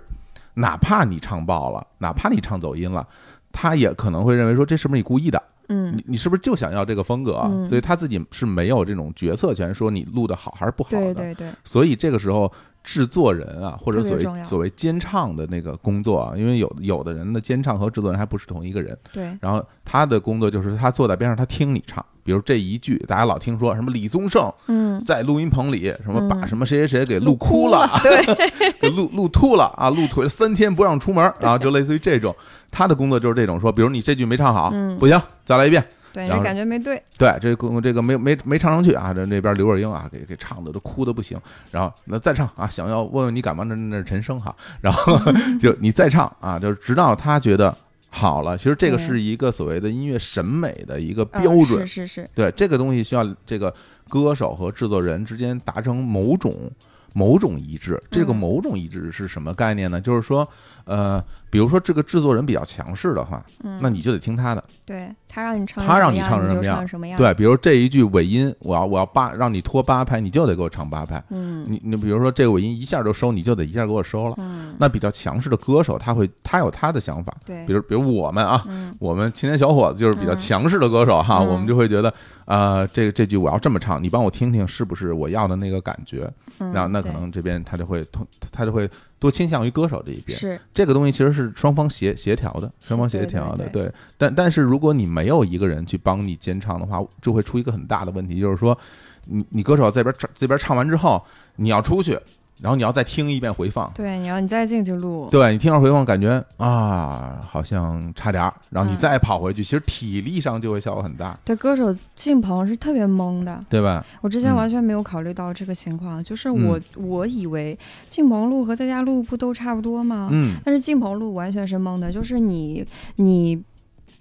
[0.55, 3.07] 哪怕你唱爆了，哪怕你唱走音了，
[3.53, 5.43] 他也可能会认为说这是不是你故意的？
[5.69, 7.37] 嗯你，你是不是就想要这个风格？
[7.37, 10.99] 啊嗯所以他自己是没有这种决策权，说你录的好还是不好的。
[10.99, 12.53] 对对对，所以这个时候，
[12.85, 32.37] 制作人啊，或者所谓所谓监唱的那个工作啊，因为有有的人的监唱和制作人还不是同一个人，对，然后他的工作就是他坐在边上，他听你唱，比如这一句，大家老听说什么李宗盛嗯，在录音棚里什么把嗯什么谁谁谁给录哭哭了，对， 给录录吐了啊，录腿三天不让出门，然后就类似于这种，
[32.71, 34.99] 他的工作就是这种，说比如你这句没唱好，嗯。
[34.99, 35.83] 不行，再来一遍。
[36.15, 41.37] 对，然后这感觉没对，对，这个这个没没没唱上去啊，这那边刘若英啊，给给唱的都哭的不行，
[41.73, 45.19] 然后那再唱啊，想要问问你敢吗，那那是陈升哈，然后
[45.61, 47.77] 就你再唱啊，就是直到他觉得
[48.11, 53.75] 好了，其实这个是一个所谓的音乐审美的一个嗯标准，是是是，对这个东西需要这个
[54.09, 56.71] 歌手和制作人之间达成某种
[57.13, 58.01] 某种一致。
[58.11, 58.37] 这个嗯。
[58.37, 60.01] 某种一致是什么概念呢？
[60.01, 60.49] 就是说，
[60.85, 64.63] 呃，比如说这个制作人比较强势的话，嗯，那你就得听他的。
[64.87, 66.87] 对他让你唱成他让你唱成什么样。
[66.87, 71.23] 什么样，对，比如这一句尾音，我要我要八让你拖八拍，你就得给我唱八拍。
[71.31, 71.65] 嗯。
[71.69, 74.35] 你你比如说这个尾音一下就收，你就得一下给我收了。
[74.37, 77.65] 嗯，那比较强势的歌手，他会他有他的想法，对。
[77.67, 78.95] 比，如比如我们啊，嗯。
[78.99, 81.49] 我们青年小伙子就是比较嗯强势的歌手哈，嗯。
[81.49, 82.13] 我们就会觉得，
[82.45, 86.31] 呃，这个这句我要这么唱，你帮我听听是不是我要的那个感觉？
[86.61, 88.89] 嗯那那可能这边他就会通，他就会
[89.25, 90.39] 多倾向于歌手这一边。
[90.39, 93.93] 是这个东西其实是双方协协调的，双方协调的，对对。
[94.19, 98.79] 但但是如果你没有一个人去帮你监唱的话，就会出一个很大的问题，就是说，
[99.25, 101.25] 你你歌手这边唱这边唱完之后，
[101.57, 102.21] 你要出去，
[102.65, 113.63] 然后你要再听一遍回放，对，你要你再进去录，对你听完回放，感觉啊好像差点儿，然后你嗯再跑回去，其实体力上就会效果很大，对，歌手进棚是特别懵的。
[113.69, 114.03] 对吧？
[114.23, 114.57] 我之前嗯。
[114.57, 120.31] 完全没有考虑到这个情况，就是我、我以为进棚录和在家录不都差不多吗？
[120.33, 123.63] 嗯，但是进棚录完全是懵的，就是你你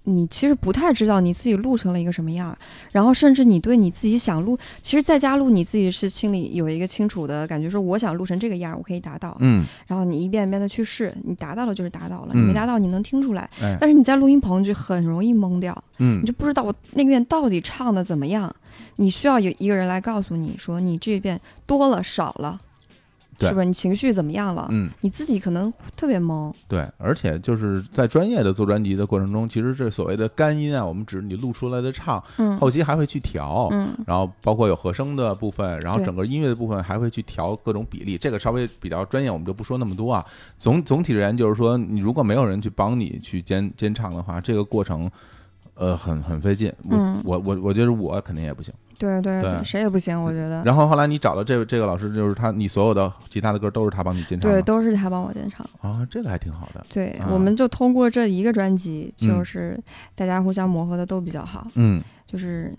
[0.06, 2.58] 你其实不太知道你自己录成了一个什么样儿，
[2.92, 9.36] 然后甚至你对你自己想录，其实在家录你自己是心里有一个清楚的感觉，说我想录成这个样儿，我可以达到。
[9.40, 13.50] 嗯，然后你一遍一遍的去试，你达到了就是达到了，你嗯没达到你能听出来。
[13.62, 18.54] 哎，但是你在录音棚就很容易懵掉，嗯你就不知道我那遍到底唱的怎么样。
[18.98, 22.73] 你需要有一个人来告诉你说你这遍多了少了，对
[23.40, 23.66] 是不是？
[23.66, 24.68] 你情绪怎么样了？
[24.72, 26.54] 嗯，你自己可能特别懵。
[26.68, 40.26] 对，而且就是在专业的做专辑的过程中，其实这所谓的干音啊，我们指你录出来的唱，嗯后期还会去调，嗯然后包括有和声的部分，然后整个音乐的部分还会去调各种比例，这个稍微比较专业，我们就不说那么多啊。
[40.58, 45.10] 总总体而言，就是说，你如果没有人去帮你去监监唱的话，这个过程，
[45.76, 46.72] 呃，很很费劲。
[46.84, 48.74] 我、嗯我我我觉得我肯定也不行。
[48.98, 50.64] 对对对谁也不行，我觉得。
[50.64, 55.66] 然后后来你找的这这个老师，就是他，你所有的其他的歌都是他帮你监唱对，都是他帮我监唱。
[55.82, 56.86] 啊，这个还挺好的。
[56.90, 59.80] 对，啊我们就通过这一个专辑，嗯就是
[60.16, 61.68] 大家互相磨合的都比较好。
[61.76, 62.74] 嗯就是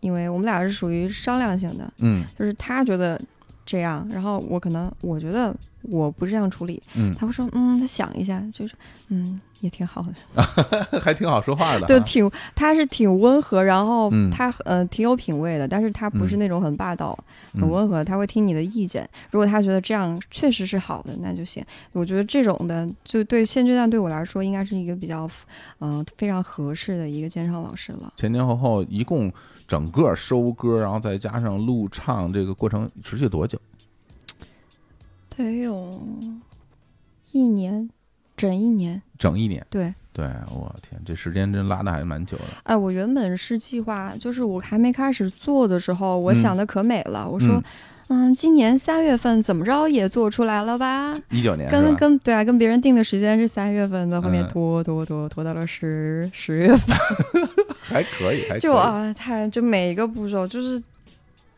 [0.00, 3.20] 因为我们俩是属于商量型的，嗯就是他觉得
[3.64, 5.54] 这样，然后我可能我觉得
[5.90, 8.74] 我不这样处理，嗯，他会说嗯，他想一下，就是
[9.08, 10.42] 嗯，也挺好的，
[11.00, 11.86] 还挺好说话的哈。
[11.88, 17.16] 对，挺他是挺温和，然后嗯他呃挺有品味的，但是他不是嗯那种很霸道、
[17.54, 19.08] 嗯很温和，他会听你的意见。
[19.30, 21.64] 如果他觉得这样确实是好的，那就行。
[21.92, 25.28] 我觉得这种的，就对现阶段对我来说，应该是一个比较
[25.78, 28.12] 嗯、呃非常合适的一个监唱老师了。
[28.16, 29.32] 前前后后一共
[29.66, 33.58] 整个收歌，然后再加上录唱这个过程持续多久？
[35.42, 36.00] 得有
[37.32, 37.88] 一年，
[38.36, 39.00] 整一年。
[39.18, 39.64] 整一年。
[39.68, 42.44] 对，对，我天，这时间真拉的还蛮久的。
[42.62, 47.28] 哎，我原本是计划，就是我还没开始做的时候，我嗯想的可美了。
[47.28, 47.62] 我说，
[48.08, 51.12] 嗯今年三月份怎么着也做出来了吧？
[51.30, 51.94] 一九年跟？
[51.96, 56.96] 跟对啊，跟别人定的时间是三月份的，后面嗯拖拖拖拖到了十十月份，
[57.82, 60.80] 还可以，还可以就啊，太就每一个步骤就是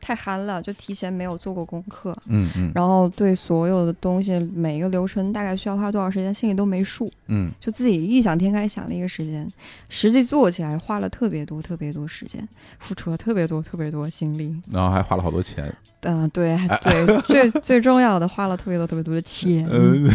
[0.01, 9.47] 太憨了，就提前没有做过功课，嗯嗯然后对所有的东西每一个流程大概需要花多少时间，心里都没数，嗯就自己异想天开想了一个时间，
[9.89, 12.47] 实际做起来花了特别多特别多时间，
[12.79, 14.55] 付出了特别多特别多心力。
[14.71, 15.73] 然后还花了好多钱。
[16.03, 19.69] 嗯、对对，最最重要的花了特别多特别多的钱。
[19.71, 20.11] 嗯，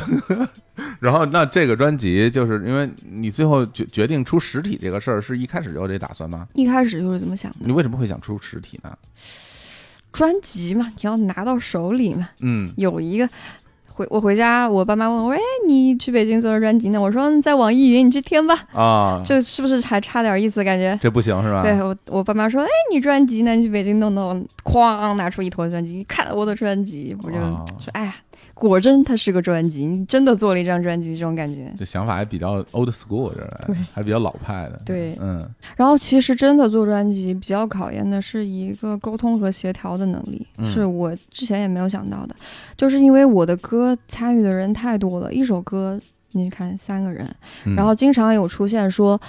[0.99, 6.47] 然后那这个专辑就是因为你最后决决定出实体这个事儿，是一开始就有这打算吗？
[6.55, 8.97] 一开始就是这么想的，你为什么会想出实体呢？
[10.15, 13.27] 专辑嘛，你要拿到手里嘛，嗯有一个。
[13.97, 18.53] 回我回家，我爸妈问我：“哎，你去北京做的专辑呢？”我说：“在网易云，你去听吧。
[18.73, 20.61] 啊， 这是不是还差点意思？
[20.65, 20.99] 感觉？
[21.01, 21.61] 这不行是吧？
[21.61, 23.53] 对我，我爸妈说：“哎，你专辑呢？
[23.55, 28.13] 你去北京弄弄。”哐，拿出一坨专辑，看了我的专辑，我就哦说：“哎呀，
[28.55, 31.71] 果真它是个专辑，你真的做了一张专辑，这种感觉。
[31.77, 34.81] 这想法还比较 old school，这对还比较老派的。
[34.83, 42.35] 对嗯然后其实真的做专辑比较考验的是一个沟通和协调的能力，嗯是我之前也没有想到的。
[42.75, 45.99] 就是因为我的歌参与的人太多了，一首歌
[46.31, 47.29] 你看三个人，
[47.65, 49.19] 嗯，然后经常有出现说。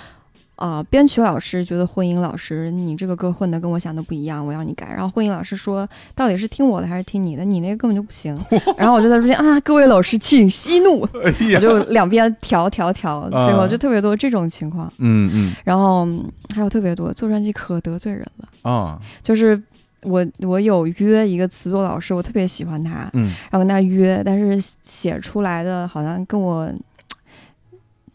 [0.57, 4.89] 啊、编曲老师觉得混音老师你这个歌混的跟我想的不一样，我要你改。
[4.89, 7.45] 然后混音老师说，到底是听我的还是听你的？
[7.45, 8.35] 你那个根本就不行。
[8.77, 14.91] 然后我就在中间啊，各位老师请息怒，哎，我就两边调调调，啊最后就特别多这种情况。
[14.99, 19.61] 嗯嗯然后嗯还有特别多做专辑可得罪人了，啊就是
[20.05, 26.73] 我我有约一个词作老师，我特别喜欢他，嗯然后跟他约，但是写出来的好像跟我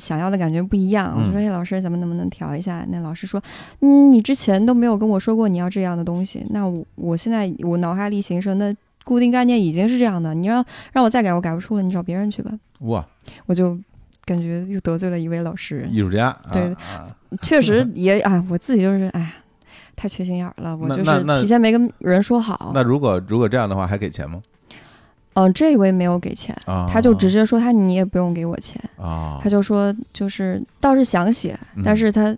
[0.01, 1.13] 想要的感觉不一样。
[1.15, 3.41] 嗯我说：“哎，老师，咱们能不能调一下？”那老师说
[3.81, 12.51] ：“嗯，你之前都没有跟我说过你要这样的东西，那我我现在我脑海里形成的固定概念已经是这样的，你让让我再改，我改不出了，你找别人去吧。
[12.79, 13.05] 哇，”
[13.45, 13.77] 我就
[14.25, 15.87] 感觉又得罪了一位老师。
[15.91, 17.07] 艺术家，对啊，
[17.43, 19.33] 确实也哎，我自己就是哎，
[19.95, 20.75] 太缺心眼儿了。
[20.75, 22.71] 我就是提前没跟人说好。
[22.73, 24.41] 那如果如果这样的话，还给钱吗？
[25.33, 32.35] 嗯、这位没有给钱，啊，他就直接说他你也不用给我钱，啊，他就说就是倒是想写，嗯但是他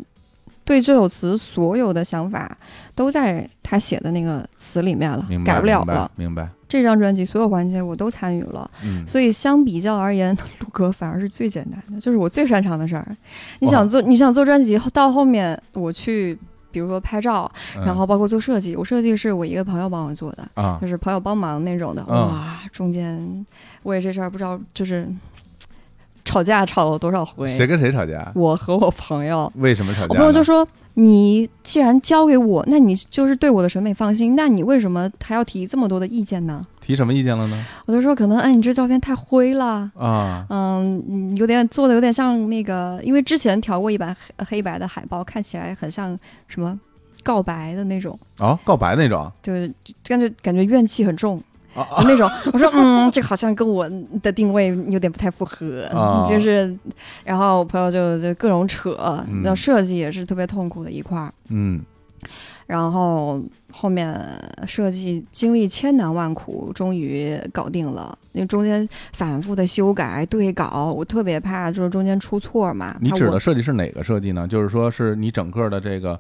[0.65, 2.57] 对这首词所有的想法
[2.95, 6.11] 都在他写的那个词里面了改不了明白了。
[6.15, 13.05] 明白，这张专辑所有环节我都参与了，嗯，所以相比较而言， 录歌反而是最简单的，就是我最擅长的事儿。
[13.59, 16.37] 你想做，你想做专辑，到后面我去，
[16.73, 22.03] 比如说拍照，嗯然后包括做设计，我设计是我一个朋友帮我做的，啊就是朋友帮忙那种的。
[22.09, 23.45] 嗯哇，中间
[23.83, 25.07] 为这事儿不知道就是
[26.25, 27.47] 吵架吵了多少回。
[27.47, 28.31] 谁跟谁吵架？
[28.33, 30.07] 我和我朋友，为什么吵架？
[30.09, 46.79] 我朋友就说：“你既然交给我，那你就是对我的审美放心，那你为什么还要提这么多的意见呢提什么意见了呢？？”我就说：“可能哎，你这照片太灰了。”啊，嗯，嗯有点做的有点像那个，因为之前调过一版黑黑白的海报，看起来很像什么
[47.23, 51.41] 告白的那种，哦，告白那种就是就感觉感觉怨气很重
[51.75, 52.29] 啊啊，那种。
[52.51, 53.89] 我说嗯，这个好像跟我
[54.21, 56.75] 的定位有点不太符合，啊 就是，
[57.23, 58.95] 然后我朋友就就各种扯，
[59.29, 61.81] 嗯然后设计也是特别痛苦的一块儿，嗯
[62.65, 64.17] 然后后面
[64.65, 68.17] 设计经历千难万苦，终于搞定了。
[68.31, 72.95] 因为中间反复的修改对稿，我特别怕就是中间出错嘛。
[73.01, 74.47] 你指的设计是哪个设计呢？
[74.47, 76.19] 就是说是你整个的这个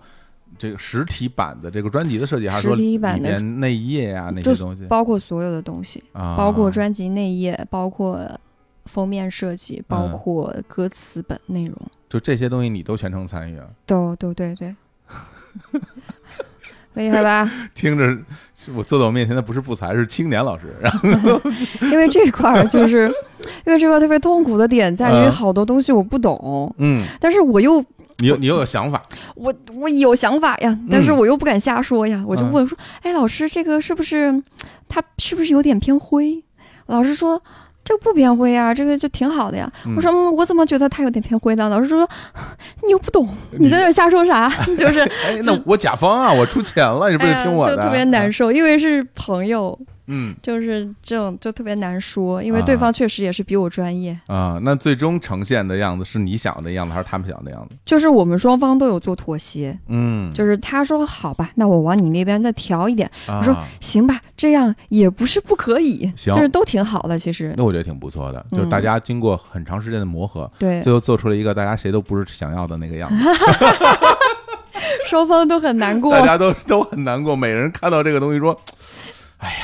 [0.57, 4.85] 这个实体版的这个专辑的设计，还是说里面内页啊那些东西？
[4.87, 8.19] 包括所有的东西，啊，包括专辑内页，包括
[8.85, 11.75] 封面设计，包嗯括歌词本内容，
[12.09, 13.65] 就这些东西你都全程参与啊？
[13.85, 14.75] 都都对对，
[16.93, 17.49] 厉害 吧？
[17.73, 18.17] 听着，
[18.75, 20.75] 我坐在我面前的不是不才，是青年老师。
[20.81, 21.41] 然后
[21.91, 23.11] 因为这块儿就是，
[23.65, 27.83] 因为这块特别痛苦的点在于嗯好多东西我不懂，嗯，但是我又
[28.23, 29.03] 你有你又有想法，
[29.35, 34.41] 我我有想法呀，但是我又不敢瞎说呀，我就问说，哎，老师，这个是不是
[34.87, 36.41] 它是不是有点偏灰？
[36.87, 37.41] 老师说。
[37.85, 39.69] 这个不偏灰啊，这个就挺好的呀。
[39.85, 41.67] 嗯我说，嗯，我怎么觉得它有点偏灰呢？
[41.67, 42.07] 老师说，
[42.81, 43.27] 你又不懂，
[43.59, 44.49] 你在那瞎说啥？
[44.79, 47.75] 就是，哎，那我甲方啊，我出钱了，你不是哎呀听我的？
[47.75, 50.35] 就特别难受，因为是朋友，嗯。
[50.41, 52.63] 就是这种就特别难说，因为啊。
[52.65, 54.17] 对方确实也是比我专业。
[54.27, 57.75] 啊，那最终呈现的样子是你想的样子，还是他们想的样子？
[57.85, 63.37] 就是我们双方都有做妥协，嗯，就是他说好吧，那我往你那边再调一点，啊。
[63.39, 66.33] 我说行吧，这样也不是不可以，行。
[66.33, 67.53] 但是都挺好的，其实。
[67.57, 73.23] 那我觉得挺不错的，就是嗯大家经过很长时间的磨合，对，最后做出了一个大家谁都不是想要的那个样子，
[75.07, 76.11] 双方都很难过。
[76.11, 76.25] 大。
[76.25, 78.57] 家都都很难过，每个人看到这个东西说
[79.37, 79.55] ：“哎呀，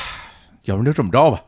[0.69, 1.41] 要不然就这么着吧，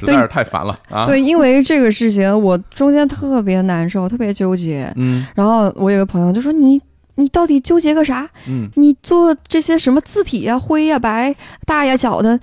[0.00, 4.92] 实在是太烦了啊。”对，因为这个事情，我中间特别难受，特别纠结。
[4.96, 6.80] 嗯然后我有个朋友就说：“你
[7.14, 8.28] 你到底纠结个啥？
[8.48, 11.34] 嗯你做这些什么字体呀、灰呀、白、
[11.64, 12.38] 大呀、小的，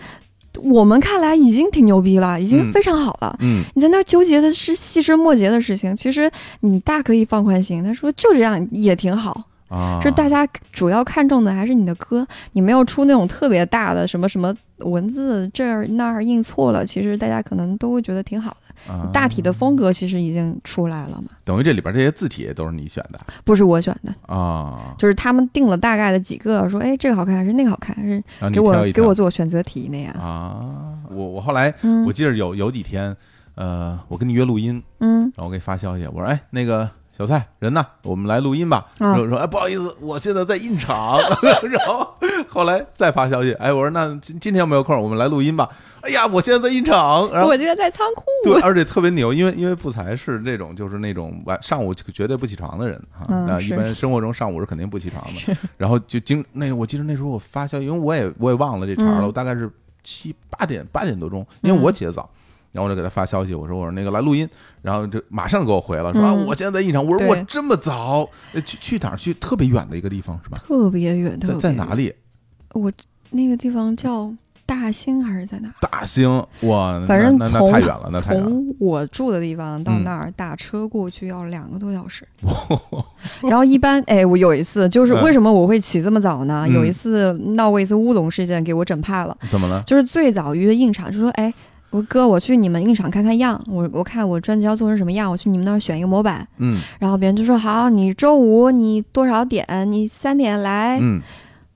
[0.63, 3.35] 我们看来已经挺牛逼了，已经嗯非常好了。
[3.39, 6.29] 嗯你在那儿纠结的是细枝末节的事情，其实
[6.61, 7.83] 你大可以放宽心。
[7.83, 18.91] 他说就这样也挺好，啊，是大家主要看重的还是你的歌，你没有出那种特别大的什么什么文字这儿那儿印错了，其实大家可能都会觉得挺好的。
[18.91, 30.11] 啊大体的风格其实已经出来了嘛，等于这里边这些字体都是你选的不是我选的，啊，就是他们定了大概的几个，说哎这个好看还是那个好看，还是给我给我做选择题那样。
[30.15, 30.97] 啊。
[31.11, 33.15] 我我后来嗯我记得有有几天，
[33.53, 36.89] 呃，我跟你约录音，嗯然后我给你发消息，我说哎那个。
[37.21, 37.85] 小蔡人呢？
[38.01, 38.77] 我们来录音吧。
[38.97, 41.19] 啊然后说哎，不好意思，我现在在印厂。
[41.69, 42.15] 然后
[42.47, 44.99] 后来再发消息，哎，我说那今今天有没有空？
[44.99, 45.69] 我们来录音吧。
[46.01, 48.25] 哎呀，我现在在印厂，然后我今天在仓库。
[48.43, 59.69] 对，而且特别牛，因为因为不才是那种就是那种晚上午绝对不起床的人哈，那一般生活中上午是肯定不起床的，然后就经那个我记得那时候我发消息，因为我也我也忘了这茬了，嗯我大概是
[60.03, 62.27] 七八点八点多钟，因为我嗯起得早。
[62.71, 64.47] 然后我就给他发消息，我说我说那个来录音，
[64.81, 70.57] 然后就马上给我回了，说啊嗯我现在在印场，我说我这么早，呃去去哪儿去特别远的一个地方是吧？
[70.65, 71.69] 特别远，特在？
[71.69, 72.13] 在哪里？
[72.73, 72.91] 我
[73.31, 74.33] 那个地方叫
[74.65, 75.69] 大兴还是在哪？
[75.81, 76.29] 大兴
[76.61, 78.49] 哇，反正那太远了，那太远了。
[78.49, 82.25] 从我住的地方到嗯那儿打车过去要两个多小时。
[83.41, 86.63] 然后一般，哎，我有一次就是嗯为什么我会起这么早呢？
[86.67, 89.37] 嗯有一次闹过一次乌龙事件，给我整怕了。
[89.49, 89.83] 怎么了？
[89.85, 91.53] 就是最早约印厂，就说，哎，
[91.91, 96.47] 我说哥，我去你们印厂看看样，我我看我专辑要做成什么样，我去你们那儿选一个模板。
[96.57, 99.65] 嗯然后别人就说好，你周五你多少点？
[99.91, 101.21] 你三点来、嗯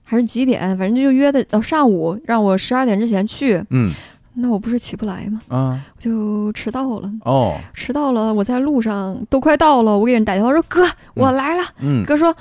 [0.08, 0.78] 还是几点？
[0.78, 3.64] 反正就约的到上午，让我十二点之前去。
[3.70, 3.92] 嗯
[4.38, 5.42] 那我不是起不来吗？
[5.48, 7.10] 啊我就迟到了。
[7.24, 11.64] 哦迟到了，我在路上都快到了，我给人打电话说哥，我来了。
[11.80, 12.36] 嗯哥说，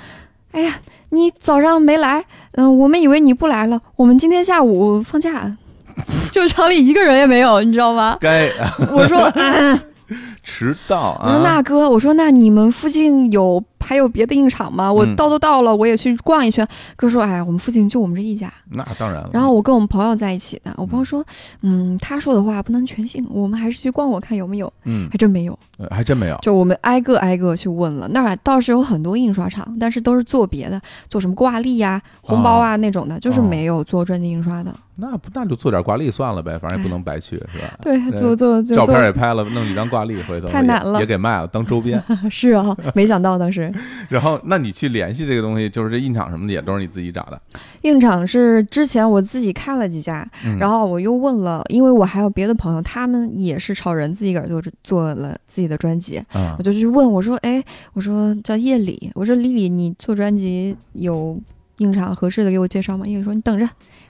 [0.51, 0.75] 哎呀，
[1.09, 5.57] 你早上没来，嗯、我们以为你不来了，我们今天下午放假，
[6.31, 8.17] 就厂里一个人也没有，你知道吗？
[8.19, 8.49] 该
[8.91, 9.79] 我说，嗯，
[10.43, 14.91] 迟到我说啊那哥，我说那你们附近有还有别的印厂吗？
[14.91, 16.67] 我嗯到都到了，我也去逛一圈。
[16.95, 18.51] 哥说，哎，我们附近就我们这一家。
[18.71, 19.29] 那当然了。
[19.31, 21.23] 然后我跟我们朋友在一起呢，我朋友说，
[21.61, 25.57] 嗯，他说的话不能全信，我们还是去逛逛看有没有，嗯还真没有。
[25.77, 34.73] 呃还真没有就我们挨个挨个去问了，那儿倒是有很多印刷厂，但是都是做别的，做什么挂历呀、红包啊那种的，就是哦没有做专辑印刷的。
[34.97, 37.77] 那不那就做点挂历算了呗，反正也不能白去是吧？
[37.83, 42.01] 对，做做做照片也拍了，弄几张挂历，回头太难了也给卖了当周边。
[42.31, 43.69] 是啊，没想到当时
[44.09, 47.41] 然后，那你去联系这个东西，就是这印厂什么的也都是你自己找的。
[47.81, 57.63] 印厂是之前我自己看了几家，嗯然后我又问了，因为我还有别的朋友，他们也是超人，自己个儿做做了自己的专辑，啊我就去问我说，哎，
[57.93, 61.39] 我说叫叶里，我说李李，你做专辑有
[61.77, 63.05] 印厂合适的给我介绍吗？
[63.05, 63.67] 叶里说你等着，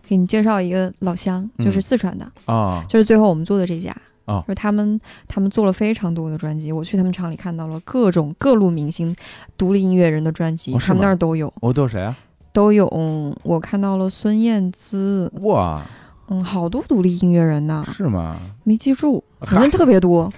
[0.08, 3.96] 给你介绍一个老乡，就是嗯四川的，啊就是最后我们做的这家。
[4.26, 9.16] 哦就是他们他们做了非常多的专辑，我去他们厂里看到了各种各路明星、
[9.58, 12.16] 独立音乐人的专辑，他们那儿都有，我都有谁啊？
[12.52, 12.88] 都有。
[12.96, 15.84] 嗯我看到了孙燕姿，哇，
[16.30, 18.38] 嗯，好多独立音乐人呢，是吗？
[18.64, 20.30] 没记住，反正特别多。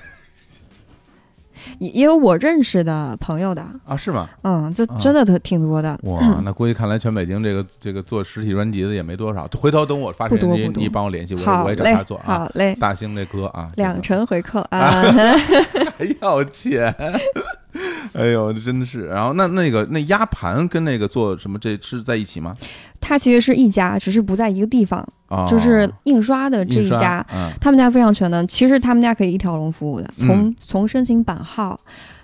[1.79, 4.27] 也也有我认识的朋友的，啊，是吗？
[4.43, 5.97] 嗯，就啊真的特挺多的。
[6.03, 9.47] 哇，那估计看来全北京这个这个做实体专辑的也没多少。
[9.57, 12.39] 回头等我发现你你帮我联系，我我也找他做，啊。
[12.39, 15.01] 好嘞，大兴这哥啊，两成回扣 啊！
[15.97, 16.93] 还要钱，
[18.17, 19.05] 哎呦，这真的是。
[19.05, 22.55] 然后那那个那压盘跟那个做什么这是在一起吗？
[22.99, 28.45] 它其实是一家，只是不在一个地方，啊，就是印刷的这一家，，嗯他们家非常全能。
[28.47, 31.79] 其实他们家可以一条龙服务的，从、嗯从申请版号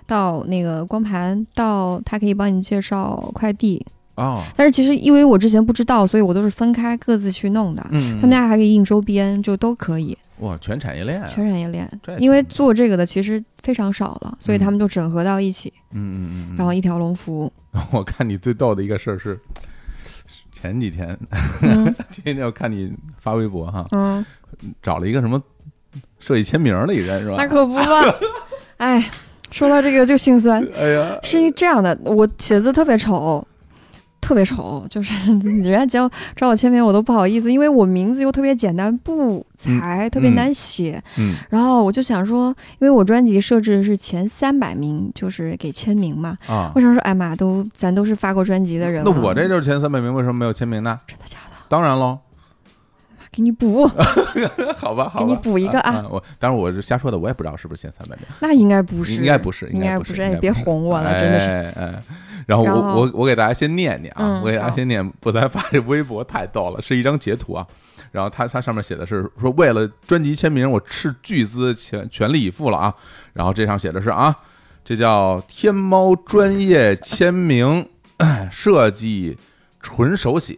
[0.08, 3.86] 到那个光盘，到他可以帮你介绍快递。
[4.16, 7.84] 哦，但是其实因为我之前不知道，所以我都是分开各自去弄的。
[7.92, 11.90] 嗯，他们家还可以印周边，就都可以哇，全产业链啊，全产业链。
[12.18, 17.52] 因为做这个的其实非常少了，所以嗯他们就整合到一起，嗯嗯嗯，然后一条龙服务。
[17.92, 19.40] 我看你最逗的一个事儿是
[20.52, 21.18] 前几天，
[21.62, 24.26] 嗯前几天我看你发微博哈，嗯，
[24.82, 25.42] 找了一个什么
[26.20, 27.36] 设计签名的一人是吧？
[27.38, 28.02] 那可不嘛。
[28.78, 29.10] 哎，
[29.52, 30.68] 说到这个就心酸。
[30.76, 33.46] 哎呀，是一这样的，我写字特别丑，
[34.24, 41.02] 特别丑， 就是人家叫找我签名，我都不好意思，因为我名字又特别简单不才，特别难写。
[41.18, 42.48] 嗯然后我就想说，
[42.80, 46.38] 因为我专辑设置是前三百名，就是给签名嘛。
[46.48, 51.00] 啊我，想说，哎妈，都咱都是发过专辑的人了，那我这就是前三百名，为什么没有签名呢？
[51.06, 51.56] 真的假的？
[51.68, 52.20] 当然喽，
[53.32, 53.88] 给你补，
[54.78, 56.06] 好吧，好吧，给你补一个啊啊！
[56.10, 61.48] 我当然我是瞎说的，我也不知道是不是前三百名，那应该不是，应该不是，应该不是，哎，别哄我了， 真的是。
[61.50, 62.04] 哎哎，
[62.46, 67.66] 然后我我我给大家先念念啊，嗯我给大家先念，不才发这微博太逗了，是一张截图啊。
[68.12, 72.94] 然后他他上面写的是说，为了专辑签名，我斥巨资全全力以赴了啊。
[73.34, 74.36] 然后这上写的是啊，
[74.84, 77.88] 这叫天猫专业签名
[78.52, 79.38] 设计
[79.80, 80.58] 纯手写。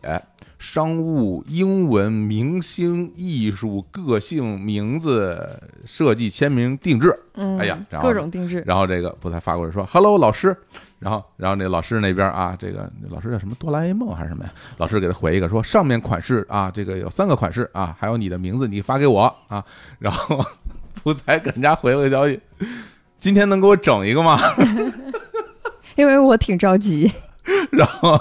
[0.57, 10.57] 商务、英文、明星、艺术、个性、名字、设计、签名、定制，嗯，哎呀然后各种定制，然后这个不才发过来说：“Hello，老师。”
[11.05, 14.49] 然后，然后那老师那边啊，这个老师叫什么哆啦 A 梦还是什么呀？
[14.77, 19.63] 老师给他回一个说：“上面款式啊，这个有三个款式啊，还有你的名字，你发给我啊。”
[19.99, 20.43] 然后
[21.03, 22.39] 不才给人家回了个消息
[23.21, 24.39] ：“今天能给我整一个吗
[25.93, 27.11] 因为我挺着急。？”
[27.69, 28.19] 然后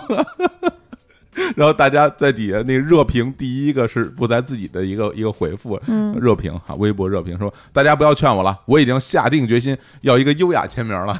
[1.56, 11.18] 然后大家在底下那热评，第一个是不在自己的一个一个回复，嗯，热评哈，微博热评说大家不要劝我了，我已经下定决心要一个优雅签名了。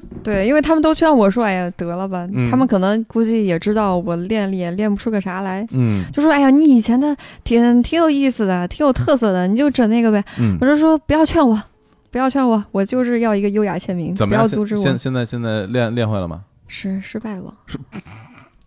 [0.22, 2.26] 对，因为他们都劝我说：“哎呀，得了吧。
[2.32, 11.60] 嗯他们可能估计也知道我练也练不出个啥来，嗯就说：“哎呀，你以前的挺挺有意思的，挺有特色的，你就整那个呗。”嗯我，就说：“不要劝我，
[12.10, 14.42] 不要劝我，我就是要一个优雅签名，不怎么样？
[14.42, 14.98] 要阻止我现。
[14.98, 17.54] 现在现在练练会了吗？”是失败了，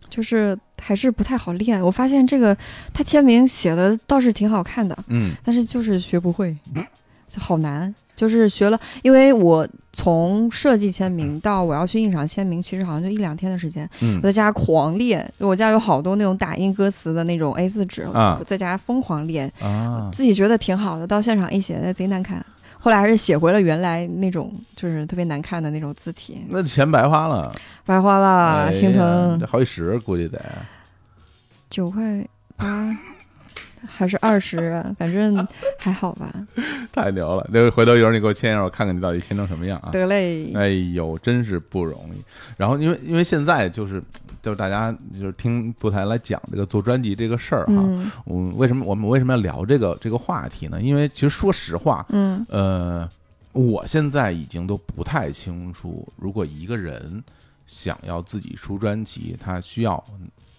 [0.09, 1.81] 就是还是不太好练。
[1.81, 2.55] 我发现这个
[2.93, 6.55] 他签名写的倒是挺好看的，嗯但是就是学不会，
[7.27, 7.93] 就好难。
[8.19, 13.89] 就是学了，因为我从设计签名到我要去印厂签名，其实好像就一两天的时间。
[14.01, 22.45] 嗯我在家狂练，我家有好多那种打印歌词的那种 A 四纸，啊我在家疯狂练，啊，自己觉得挺好的，到现场一写贼难看。
[22.77, 27.49] 后来还是写回了原来那种就是特别难看的那种字体，那钱白花了，
[27.85, 29.47] 白花了，哎心疼这。
[29.47, 30.43] 好几十估计得。
[31.69, 32.65] 九块八
[33.87, 36.33] 还是二十啊，反正还好吧。
[36.91, 37.47] 太牛了！
[37.51, 39.89] 那回头一会儿你给我签一下，我看看你到底签成什么样啊？
[39.91, 42.23] 得嘞，哎呦，真是不容易。
[42.57, 44.01] 然后因为因为现在就是
[44.41, 50.81] 就是大家就是听不台来讲这个做专辑这个事儿哈，嗯我为什么我们为什么要聊这个这个话题呢？
[50.81, 53.09] 因为其实说实话，嗯呃，
[53.53, 57.23] 我现在已经都不太清楚，如果一个人
[57.65, 60.03] 想要自己出专辑，他需要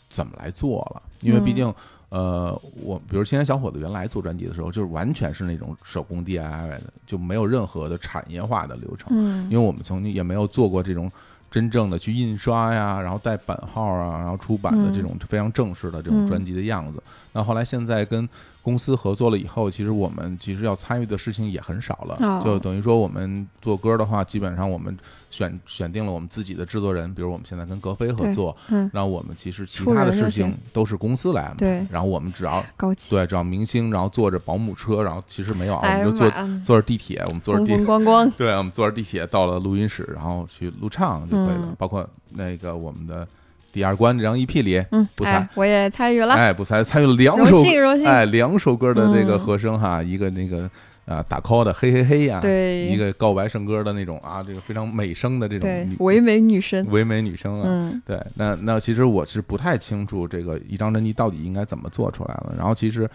[0.09, 1.75] 怎么来做了，因为毕嗯竟。
[2.11, 9.09] 呃，我比如青年小伙子原来做专辑的时候，就是完全是那种手工 DIY 的，就没有任何的产业化的流程。
[9.13, 11.11] 嗯因为我们曾经也没有做过这种
[11.51, 17.03] 真正的去印刷呀，然后带版号啊，然后出版的这种非常正式的这种嗯专辑的样子。
[17.33, 18.29] 那后来现在跟
[18.63, 24.97] 公司合作了以后，其实我们其实要参与的事情也很少了，哦就等于说我们做歌的话，基本上我们
[25.31, 33.11] 选选定了我们自己的制作人，比如我们现在跟格飞合作，嗯，然后我们其实其他的事情都是公司来安排对，然后我们只要高级。
[33.11, 38.31] 对只要明星，然后坐着保姆车，然后其实没有啊，哎我们就坐妈，坐着地铁，我们坐着风地风光光。
[38.37, 41.67] 对，我们坐着地铁到了录音室，然后去录唱就可以了。
[41.69, 43.27] 嗯包括那个我们的
[43.73, 48.07] 第二关这张 EP 里，嗯，不才哎，我也参与了，哎，不才参与了两荣首，幸荣幸。
[48.07, 50.69] 哎，两首歌的这个嗯和声哈，一个那个
[51.07, 56.85] 啊打 call 的嘿嘿嘿呀，对一个告白圣歌的那种啊，这个非常美声的这种对，唯美女神。
[56.91, 57.65] 唯美女生啊。
[57.67, 62.55] 嗯对，那那其实我是不太清楚这个一张专辑到底应该怎么做出来了。
[62.57, 63.09] 然后其实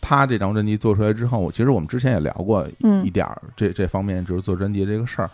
[0.00, 5.30] 他这张专辑做出来之后，其实我们之前也聊过嗯一点儿这这方面，就是做专辑这个事儿，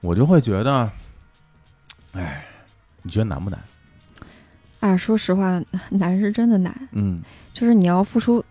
[0.00, 0.88] 我就会觉得，
[2.12, 2.44] 哎，
[3.02, 3.58] 你觉得难不难？
[4.82, 7.22] 哎，说实话，难是真的难，嗯
[7.52, 8.44] 就是你要付出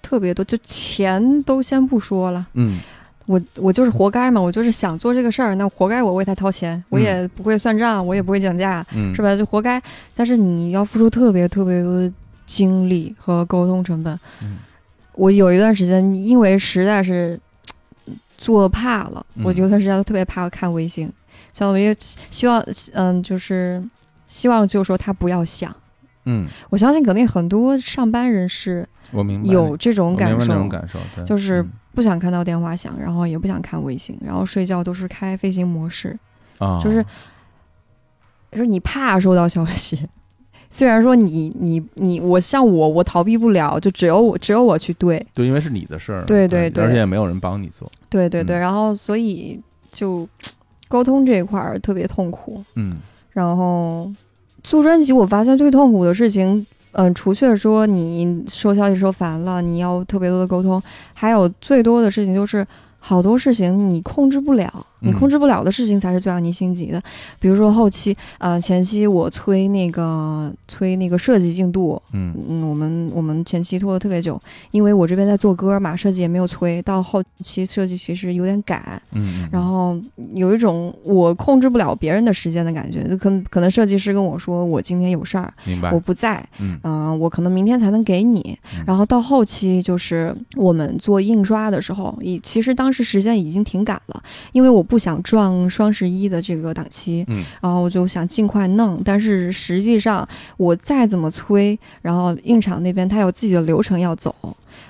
[0.00, 2.78] 特别多，就钱都先不说了，嗯
[3.26, 9.36] 我我就是活该嘛，我就是想做这个事儿，那活该我为他掏钱，我也不会算账，我也不会讲价，嗯，是吧？
[9.36, 9.82] 就活该。
[10.14, 12.10] 但是你要付出特别特别多的
[12.46, 14.18] 精力和沟通成本。
[14.40, 14.58] 嗯
[15.14, 17.38] 我有一段时间，因为实在是
[18.06, 21.10] 嗯做怕了，嗯我有段时间特别怕看微信，
[21.52, 21.92] 相当于
[22.30, 23.82] 希望，嗯，就是
[24.28, 25.74] 希望就说他不要想。
[26.26, 30.68] 嗯，我相信肯定很多上班人士我明白有这种感受。
[31.24, 31.70] 就是嗯。
[31.94, 36.16] 不想看到电话响，然后也不想看微信，然后睡觉都是开飞行模式，
[36.58, 37.04] 啊，就是
[38.52, 40.08] 就是你怕收到消息。
[40.70, 45.26] 虽然说你你你我像我我逃避不了，就只有我只有我去对。
[45.34, 46.84] 对，因为是你的事儿，对对对。
[46.84, 48.60] 而且也没有人帮你做，对对对，嗯。
[48.60, 49.60] 然后所以
[49.90, 50.28] 就
[50.86, 52.62] 沟通这一块儿特别痛苦。
[52.76, 52.98] 嗯
[53.38, 54.10] 然后
[54.64, 60.82] 做专辑，我发现最痛苦的事情，嗯，除却说你收消息收烦了，你要特别多的沟通，
[61.14, 62.66] 还有最多的事情就是
[62.98, 65.14] 好多事情你控制不了，你嗯。
[65.14, 67.00] 控制不了的事情才是最让你心急的。
[67.38, 72.34] 比如说后期，呃，前期我催那个催那个设计进度，嗯。
[72.48, 74.40] 嗯，我们我们前期拖得特别久，
[74.70, 79.00] 因为我这边在做歌嘛，设计也没有催，到后期设计其实有点赶，
[79.50, 79.98] 然后
[80.34, 86.78] 有一种我控制不了别人的时间的感觉，就可可能设计师跟我说我今天有事儿，明白我，不在，嗯。
[86.82, 88.84] 嗯、我可能明天才能给你嗯。
[88.86, 94.22] 然后到后期就是我们做印刷的时候，已其实当时时间已经挺赶了，
[94.52, 99.00] 因为我不想撞双十一的这个档期，嗯然后我就想尽快弄。
[99.04, 100.26] 但是实际上
[100.56, 104.34] 我再怎么催，然后印厂那边他有自己的流程要走，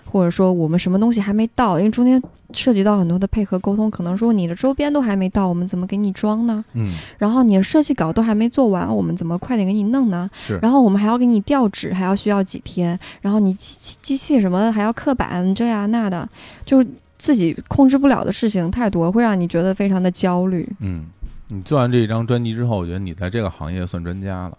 [0.05, 2.23] 或者说我们什么东西还没到，因为中间。
[2.55, 6.65] 涉及到很多的配合沟通，可能说你的周边都还没到，我们怎么给你装呢？
[6.73, 10.31] 嗯然后你的设计稿都还没做完，我们怎么快点给你弄呢？
[10.47, 16.27] 是然后我们还要给你调纸，还要需要几天，然后你机器机器什么的还要刻板，这呀那的，
[16.65, 16.89] 就是
[17.19, 20.69] 自己控制不了的事情太多，会让你觉得非常的焦虑。
[20.81, 21.07] 嗯，
[21.49, 24.59] 你做完这一张专辑之后，我觉得你在这个行业算专家了，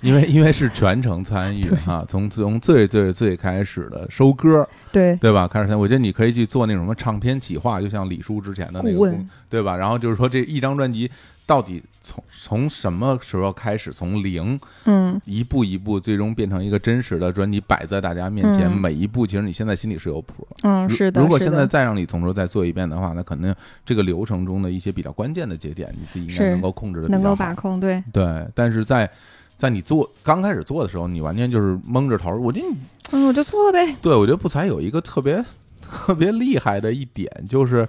[0.00, 5.48] 因为 因为是全程参与哈，从从最最最开始的收歌，对对吧？
[5.48, 9.16] 开始，我觉得你可以去做那种什么唱片企划，就像李叔之前的那个
[9.48, 9.76] 对吧？
[9.76, 11.10] 然后就是说这一张专辑
[11.50, 20.56] 到底从从什么时候开始，从零嗯一步一步，最终变成一个真实的专辑摆在大家面前，嗯每一步其实你现在心里是有谱的。
[20.62, 21.20] 嗯，是的。
[21.20, 23.52] 如果现在再让你从头再做一遍的话，那肯定
[23.84, 29.10] 这个流程中的一些比较关键的节点，你自己应该能够控制的能够把控，对，对，但是在
[29.56, 32.32] 在你做刚开始做的时候，你完全就是蒙着头。
[32.36, 32.76] 我觉得你
[33.10, 33.96] 嗯，我就错呗。
[34.00, 35.44] 对我觉得不才有一个特别
[35.82, 37.88] 特别厉害的一点，就是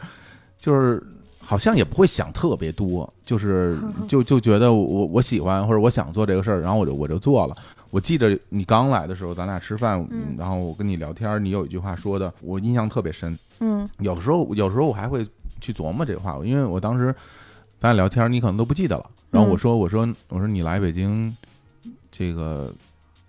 [0.60, 1.02] 就是
[1.42, 3.78] 好像也不会想特别多，就是
[4.08, 7.56] 就就觉得我我喜欢或者我想做这个事儿，然后我就我就做了。
[7.90, 13.38] 我记得你刚来的时候，咱俩吃饭，嗯然后我跟你聊天，你有一句话说的，我印象特别深。
[13.60, 15.28] 嗯有时候有时候我还会
[15.60, 17.14] 去琢磨这话，因为我当时
[17.80, 19.10] 咱俩聊天，你可能都不记得了。
[19.30, 21.36] 然后我嗯说我说我说你来北京，
[22.12, 22.74] 这个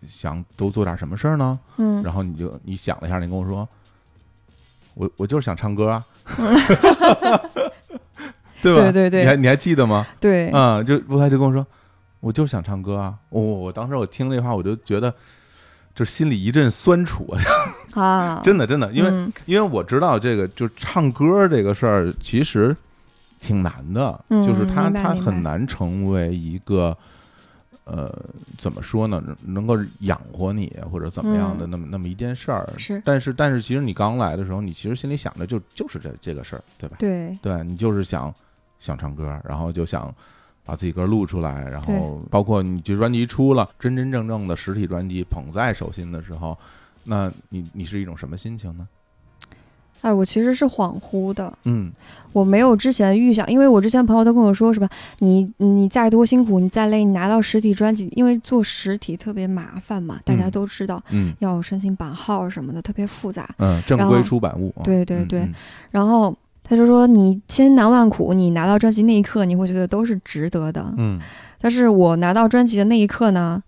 [0.07, 1.59] 想都做点什么事儿呢？
[1.79, 3.69] 嗯，然后你就你想了一下，你跟我说，
[4.95, 6.07] 我我就是想唱歌啊，
[8.63, 8.81] 对吧？
[8.83, 10.07] 对对对你还你还记得吗？
[10.21, 11.67] 对，啊、就吴台就跟我说，
[12.21, 13.15] 我就是想唱歌啊。
[13.29, 15.13] 我、我当时我听这话，我就觉得。
[15.95, 17.37] 就心里一阵酸楚
[17.95, 18.01] 啊！
[18.03, 22.75] 啊，真的真的，因为、嗯因为我知道这个，就唱歌这个事儿，其实
[23.39, 26.97] 挺难的，嗯就是它它明白明白很难成为一个
[27.85, 28.11] 呃
[28.57, 32.67] 怎么说呢，能够养活你或者怎么样的嗯那么、那么一件事儿。
[32.79, 36.97] 是但是但是其实你刚来的时候，你其实心里想的就就是这这个事儿，对吧？
[36.99, 38.35] 对，对你就是想
[38.83, 40.12] 想唱歌，然后就想
[40.64, 46.59] 把自己歌录出来，然后包括你这专辑出了，真真正正的实体专辑捧在手心的时候，
[47.05, 48.89] 那你你是一种什么心情呢？
[50.01, 51.93] 哎，我其实是恍惚的，嗯
[52.33, 54.89] 我没有之前预想，因为我之前朋友都跟我说，是吧？
[55.20, 63.49] 你你再多辛苦，你再累，你拿到实体专辑，因为做实体特别麻烦嘛，大家嗯都知道，嗯要申请版号什么的，特别复杂。
[63.59, 65.55] 嗯，正规出版物，对对对嗯嗯
[65.93, 70.93] 然后他就说，你千难万苦，你拿到专辑那一刻，你会觉得都是值得的。
[70.97, 71.21] 嗯
[71.61, 73.63] 但是我拿到专辑的那一刻呢，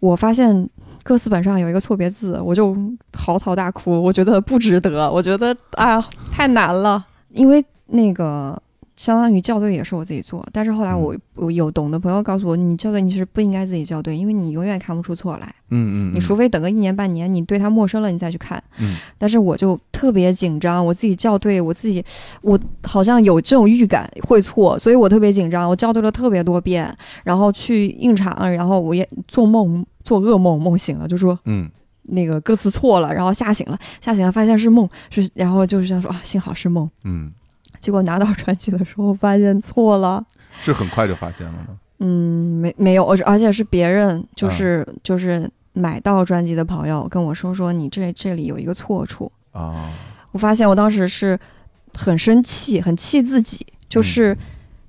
[0.00, 0.68] 我发现
[1.02, 2.76] 歌词本上有一个错别字，我就
[3.14, 8.60] 嚎啕大哭，我觉得不值得，我觉得哎呀太难了，因为那个。
[8.98, 18.60] 相当于校对也是我自己做，但是后来我我有懂的朋友告诉我，你校对你是不应该自己校对，因为你永远看不出错来，嗯嗯，你除非等个一年半年，你对它陌生了，你再去看。
[18.78, 18.96] 嗯。
[19.16, 22.04] 但是我就特别紧张，我自己校对，我自己
[22.42, 26.92] 我好像有这种预感会错，所以我特别紧张，我校对了特别多遍，
[27.22, 31.70] 然后去应场，然后我也做梦做噩梦，梦醒了就说嗯。
[32.10, 36.88] 那个歌词错了，然后吓醒了，吓醒了发现是梦，是然后就是想说啊，幸好是梦。
[37.04, 37.30] 嗯，
[37.80, 40.24] 结果拿到专辑的时候发现错了，
[40.60, 41.78] 是很快就发现了吗？
[42.00, 49.90] 嗯，没没有，而而且是别人，啊就是、就是买到专辑的朋友跟我说说你这这里有一个错处，啊，
[50.32, 51.38] 我发现我当时是
[51.94, 54.38] 很生气，很气自己，就是、嗯。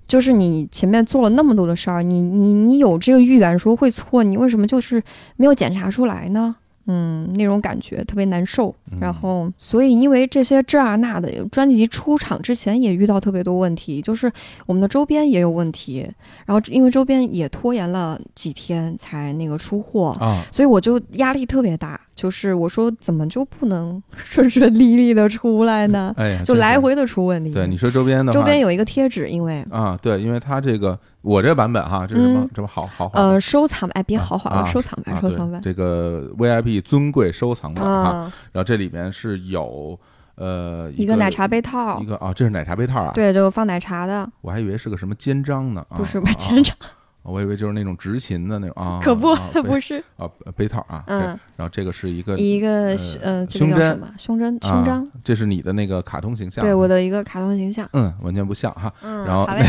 [0.09, 4.99] 就是你前面做了那么多的事儿，你你你有这个预感说会错，你为什么就是
[5.35, 6.55] 没有检查出来呢？
[6.89, 8.73] 嗯，那种感觉特别难受。
[8.91, 14.31] 嗯然后，所以因为这些这啊那的，专辑出厂之前也遇到特别多问题，就是
[14.65, 16.09] 我们的周边也有问题，
[16.47, 26.15] 然后因为周边也拖延了几天才那个出货，啊，所以我就压力特别大，就是我说怎么就不能顺顺利利的出来呢？
[26.43, 26.79] 就来。
[26.79, 27.51] 回的出问题。
[27.51, 32.49] 对，你说周边的话周边有一个贴纸，因为啊，对，因为它这个我这版本哈，这是什么嗯。
[32.55, 35.61] 什么好好好呃收藏版，哎别啊豪华了，啊收藏版，啊，收藏版。
[35.61, 39.99] 这个 VIP 尊贵收藏版哈，嗯，然后这里面是有
[40.36, 41.99] 呃一个奶茶杯套。
[41.99, 46.32] 一，个啊，这是奶茶杯套啊，，对，就放奶茶的，我还以为是个什么肩章呢，啊不是啊吧？
[46.38, 46.76] 肩章。
[46.80, 46.88] 啊
[47.24, 54.01] 我以为就是那种执勤的那种啊， 可不啊 不是，啊杯套啊，对嗯，然后这个是一个一个呃胸针？
[54.17, 55.07] 胸针，啊胸章。
[55.24, 57.88] 这是你的那个卡通形象，对，我的一个卡通形象。
[57.93, 58.91] 嗯，完全不像哈。
[59.01, 59.47] 嗯，然后。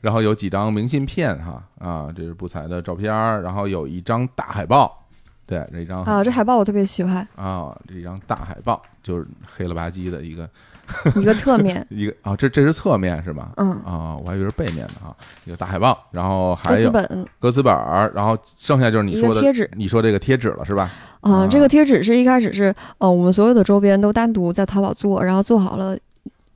[0.00, 5.06] 然后有几张明信片哈啊，这是不才的照片儿，然后有一张大海报，
[5.46, 10.48] 对，这一张啊，这海报我特别喜欢，啊，这一张大海报就是黑了吧唧的一个
[11.16, 13.52] 一个侧面， 一个啊，这这是侧面是吧？
[13.56, 15.14] 嗯，啊，我还以为是背面呢啊，
[15.44, 19.70] 一个大海报，然后歌还有词本歌词本儿，然后剩下就是你一说的个贴纸。
[19.76, 20.90] 你说这个贴纸了是吧？
[21.20, 25.96] 啊啊，这个贴纸是一开始是，呃，我们所有的周边都单独在淘宝做，然后做好了，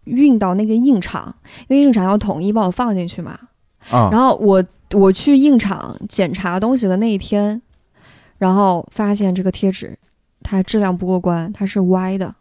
[0.05, 1.35] 运到那个印厂，
[1.69, 3.39] 因为印厂要统一帮我放进去嘛。
[3.91, 4.63] 啊，然后我
[4.95, 7.61] 我去印厂检查东西的那一天，
[8.39, 9.97] 然后发现这个贴纸
[10.43, 12.35] 它质量不过关，它是歪的，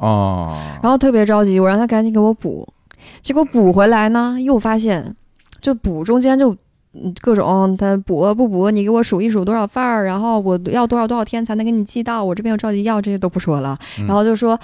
[0.00, 2.66] 哦，然后特别着急，我让他赶紧给我补，
[3.20, 5.14] 结果补回来呢，又发现
[5.60, 6.52] 就补中间就
[6.94, 13.78] 嗯各种他补不补，你给我数一数多少份儿，然后我要多少多少天才能给你寄到，我这边又着急要，这些都不说了。
[13.98, 14.58] 嗯然后就说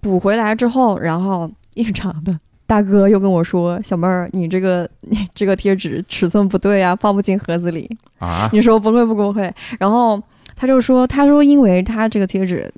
[0.00, 7.90] 补回来之后，然后 印厂的大哥又跟我说：“小妹儿，你这个你这个贴纸尺寸不对啊，放不进盒子里。
[8.18, 10.20] 啊，你说崩溃不崩溃？”然后
[10.56, 12.72] 他就说：“他说因为他这个贴纸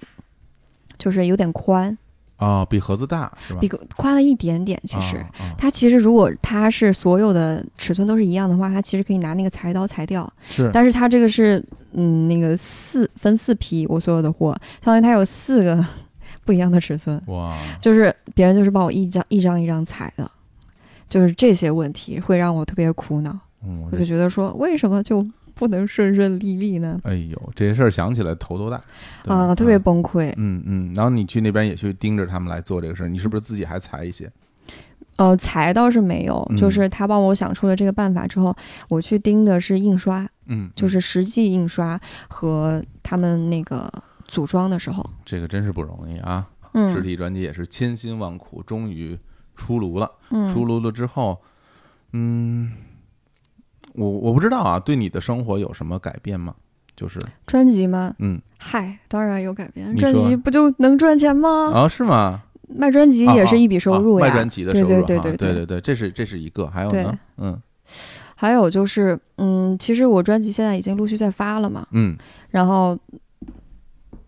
[1.03, 1.99] 就是有点宽，
[2.39, 3.59] 哦，比盒子大是吧？
[3.61, 5.17] 比宽了一点点，其实。
[5.17, 10.33] 啊啊它其实如果它是所有的尺寸都是一样的话，它其实可以拿那个裁刀裁掉。
[10.49, 11.61] 是但是它这个是
[11.93, 14.53] 嗯那个四分四批，我所有的货，
[14.85, 15.85] 相当于它有四个
[16.45, 20.31] 不一样的尺寸，哇，就是别人就是帮我一张一张一张裁的，
[21.09, 25.27] 就是这些问题会让我特别苦恼，嗯，我就觉得说为什么就
[25.63, 26.99] 不能顺顺利利呢？
[27.05, 28.83] 哎呦，这些事儿想起来头都大
[29.27, 30.33] 啊，特别崩溃。
[30.37, 34.29] 嗯嗯，然后你去那边也去盯着他们来做这个事儿，你是不是自己还裁一些？
[35.19, 38.53] 呃，裁倒是没有，嗯就是他帮我想出了这个办法之后，
[38.89, 43.89] 我去盯的是印刷，嗯，就是实际印刷和他们那个
[44.27, 46.49] 组装的时候，这个真是不容易啊！
[46.75, 49.17] 嗯，实体专辑也是千辛万苦，终于
[49.55, 50.11] 出炉了。
[50.31, 51.39] 嗯，出炉了之后，
[52.13, 52.73] 嗯，
[53.95, 56.55] 我我不知道啊，对你的生活有什么改变吗？
[56.95, 58.15] 就是专辑吗？
[58.19, 61.73] 嗯嗨，当然有改变，专辑不就能赚钱吗？
[61.75, 62.43] 啊，是吗？
[62.69, 67.61] 卖专辑也是一笔收入呀，啊卖专辑的收入对对，对对对对对，这是这是一个，还有呢，嗯
[68.35, 72.17] 还有就是，嗯，其实我专辑现在已经陆续在发了嘛，嗯
[72.51, 72.99] 然后。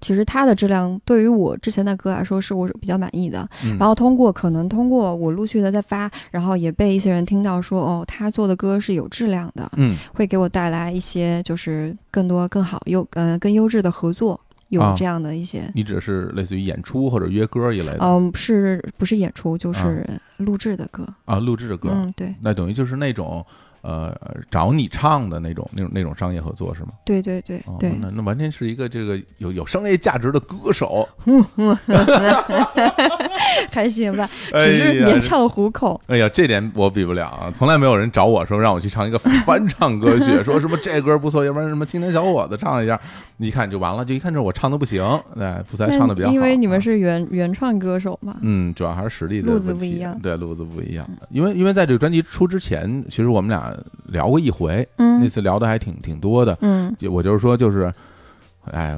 [0.05, 9.97] 其实它的质量对于我之前的歌来说是我比较满意的，嗯，然后通过可能通过我陆续的在发，然后也被一些人听到说哦，他做的歌是有质量的，嗯。
[10.13, 14.39] 会给我带来一些就是更多更好优呃更优质的合作，
[14.69, 14.95] 有啊。
[14.95, 21.07] 这样的一些，你指的是类似于演出或者约歌一类的嗯，是不是演出就是录制的歌？
[21.25, 22.35] 啊，录制的歌，嗯，对。
[22.43, 23.45] 那等于就是那种
[23.85, 24.17] 呃
[24.51, 26.89] 找你唱的那种那种那种商业合作是吗？
[27.05, 31.07] 对对对哦，对，那那完全是一个这个有有商业价值的歌手，
[33.71, 36.01] 还行吧，哎只是勉强糊口。
[36.07, 37.53] 哎呀，这点我比不了啊！
[37.55, 42.99] 从来没有人找我说让我去唱一个翻唱歌曲，说什么这歌不错，要不然什么青年小伙子唱一下，
[43.34, 45.05] 你一看就完了，就一看这我唱的不行，
[45.37, 46.33] 哎，不才唱的比较好。
[46.33, 51.09] 因为你们啊是原原创歌手嘛，嗯，主要还是实力的路子不一样对，路子不一样。
[51.31, 53.77] 因为因为在这个专辑出之前，其实我们俩
[54.07, 56.57] 聊过一回，嗯那嗯次聊的还挺挺多的。
[56.61, 57.93] 嗯就我就是说，就是，
[58.67, 58.97] 哎，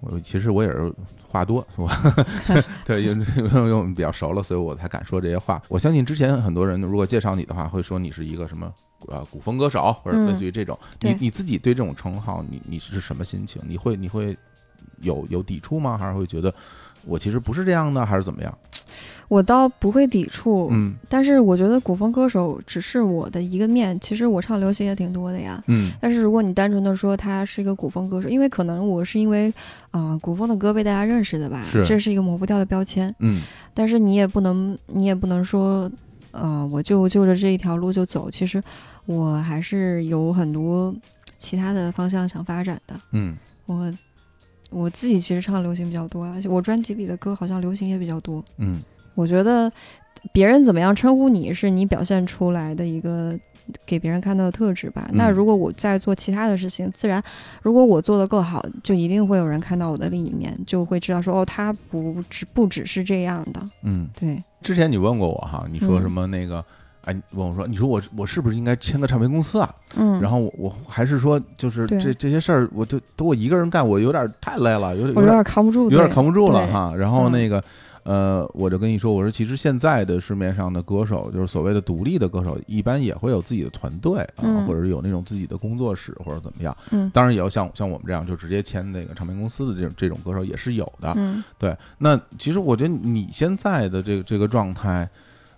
[0.00, 0.92] 我其实我也是
[1.26, 2.62] 话多， 是吧？
[2.86, 5.60] 对，因为因为我们比较熟了，所以我才敢说这些话。
[5.68, 8.72] 我相信之前很多人如果介绍你的话，会说你是一个什么
[9.06, 10.78] 呃古风歌手，或者类似于这种。
[11.00, 13.62] 你你自己对这种称号，你你是什么心情？
[13.66, 14.36] 你会你会
[15.00, 15.96] 有有抵触吗？
[15.96, 16.52] 还是会觉得
[17.04, 18.58] 我其实不是这样的，还是怎么样？
[19.28, 25.62] 我倒不会抵触，嗯但是我觉得古风歌手只是我的一个面，其实我唱流行也挺多的呀。
[25.66, 29.52] 嗯但是如果你单纯的说他是一个古风歌手，因为可能我是因为
[29.90, 33.14] 啊、古风的歌被大家认识的吧，是这是一个抹不掉的标签。
[33.18, 33.42] 嗯
[33.74, 35.90] 但是你也不能，你也不能说，
[36.30, 38.30] 呃，我就就着这一条路就走。
[38.30, 38.62] 其实
[39.08, 40.94] 我还是有很多
[41.38, 42.94] 其他的方向想发展的。
[43.12, 43.34] 嗯
[43.64, 43.90] 我
[44.70, 48.44] 我自己其实唱流行比较多啊，我专辑里的歌好像流行也比较多。
[48.58, 48.82] 嗯
[49.14, 49.72] 我觉得
[50.30, 53.34] 别人怎么样称呼你是你表现出来的一个
[53.86, 55.06] 给别人看到的特质吧。
[55.10, 57.22] 嗯那如果我在做其他的事情，自然
[57.62, 63.70] 如果我做的够好，就一定会有人看到我的另一面，就会知道说哦，他不只不只是这样的。
[63.84, 64.06] 嗯。
[64.20, 66.62] 对，之前你问过我哈，你说嗯什么那个？
[67.08, 69.74] 哎，你问我说，你说我我是不是应该签个唱片公司啊？
[69.96, 76.94] 嗯，然后我我还是说，就是这这些事儿，我就都我一个人干，我有点太累了，有点我有点扛不住，有点扛不住了哈。
[76.94, 77.64] 然后嗯那个
[78.02, 86.76] 呃，我就跟你说，我说其实现在的市面上的歌手，就是所谓的独立的歌手，一般也会有自己的团队啊，嗯或者是有那种自己的工作室或者怎么样。
[86.90, 91.14] 嗯当然也要像像我们这样就直接签那个唱片公司的这种这种歌手也是有的。
[91.16, 95.08] 嗯对，那其实我觉得你现在的这个这个状态，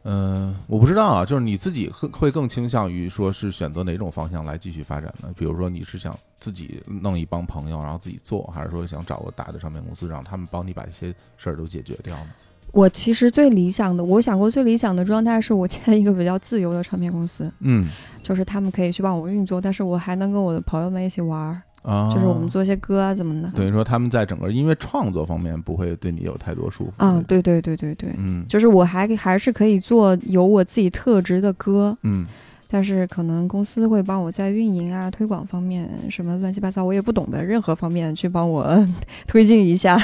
[0.03, 5.29] 嗯、我不知道啊，就是你自己会会更倾向于说是选择哪种方向来继续发展呢？
[5.37, 12.31] 比如说你是想自己弄一帮朋友，然后自己做，还是说想找个大的唱片公司，让他们帮你把这些事儿都解决掉呢？
[12.73, 17.89] 我其实最理想的，我想过最理想的状态是我签一个比较自由的唱片公司，嗯
[18.23, 23.51] 就是他们可以去帮我运作，但是我还能跟我的朋友们一起玩儿，啊，就是我们做些歌啊怎么的。
[23.57, 32.27] 等于说他们在整个音乐创作方面不会对你有太多束缚啊，，对对对对对，嗯就是我还还是可以做有我自己特质的歌，嗯
[32.73, 38.87] 但是可能公司会帮我在运营啊、推广方面什么乱七八糟，我也不懂的任何方面去帮我
[39.27, 39.99] 推进一下。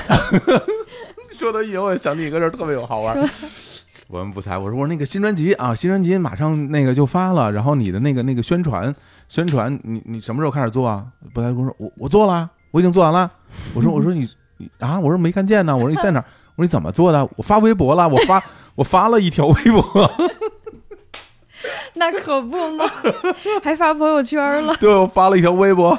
[1.31, 3.29] 说到运营，我想起一个事儿特别有好玩儿。
[4.09, 8.93] 我们不才，我说我说那个新专辑啊，新专辑马上那个就发了，然后你的那个那个宣传
[9.29, 11.05] 宣传，你你什么时候开始做啊？
[11.35, 13.31] 不才跟我说我我做了，我已经做完了。
[13.74, 16.20] 我说我说你你啊，我说没看见呢，我说你在哪？
[16.57, 17.29] 我说你怎么做的？
[17.37, 18.43] 我发微博了，我发
[18.77, 19.85] 我发了一条微博。
[21.95, 22.85] 那可不吗？
[23.64, 24.74] 还发朋友圈了。
[24.77, 25.99] 对，我发了一条微博，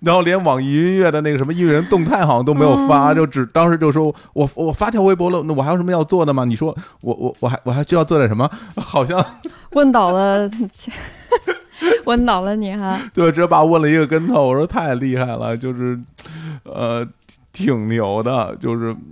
[0.00, 6.44] 然后连网易音乐的那个什么音乐人动态好像都没有发，就只当时就说我我发条微博了，那我还有什么要做的吗？
[6.44, 8.50] 你说我我我还我还需要做点什么？
[8.76, 9.24] 好像
[9.70, 10.50] 问倒了，
[12.04, 13.00] 问倒了你哈。
[13.14, 14.48] 对，直接把我问了一个跟头。
[14.48, 15.98] 我说太厉害了，就是
[16.64, 17.06] 呃
[17.52, 18.94] 挺牛的，就是。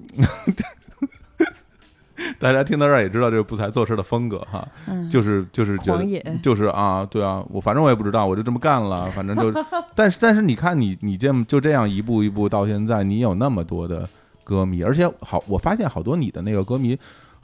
[2.40, 4.66] 大家听到这儿也知道这个不才做事的风格哈，
[5.08, 6.04] 就是就是觉得
[6.42, 9.52] 就是啊，对啊，我反正我也不知道，我就这么干了，反正就，
[9.94, 14.08] 但是但是你看你你这么就这样一步一步到现在，你有那么多的
[14.42, 16.98] 歌迷，而且好，我发现好多你的那个歌迷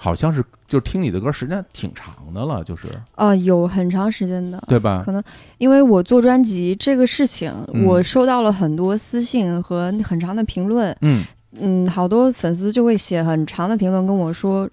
[0.05, 5.03] 好像是就听你的歌时间挺长的了，就是啊，有很长时间的，对吧？
[5.03, 5.23] 可能
[5.57, 7.51] 因为我做专辑这个事情，
[7.87, 11.25] 我收到了很多私信和很长的评论，嗯。
[11.57, 14.69] 嗯，好多粉丝就会写很长的评论跟我说，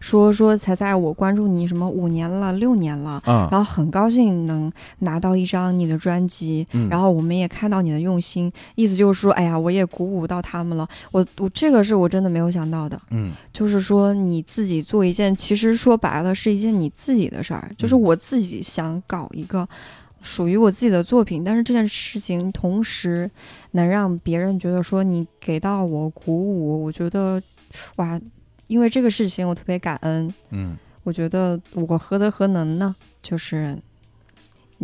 [0.00, 10.88] 说说彩彩，我关注你什么五年了、六年了，然后很高兴能拿到一张你的专辑，然后我们也看到你的用心，意思就是说，哎呀，我也鼓舞到他们了。
[11.12, 19.68] 我我这个是我真的没有想到的，嗯，就是说你自己做一件，其实说白了是一件你自己的事儿，就是我自己想搞一个。
[20.22, 23.30] 属于我自己的作品，但是这件事情同时
[23.70, 27.42] 能让别人觉得说你给到我鼓舞，我觉得
[27.96, 28.20] 哇，
[28.70, 30.32] 因为这个事情我特别感恩。
[30.50, 32.94] 嗯，我觉得我何德何能呢？
[33.20, 33.76] 就是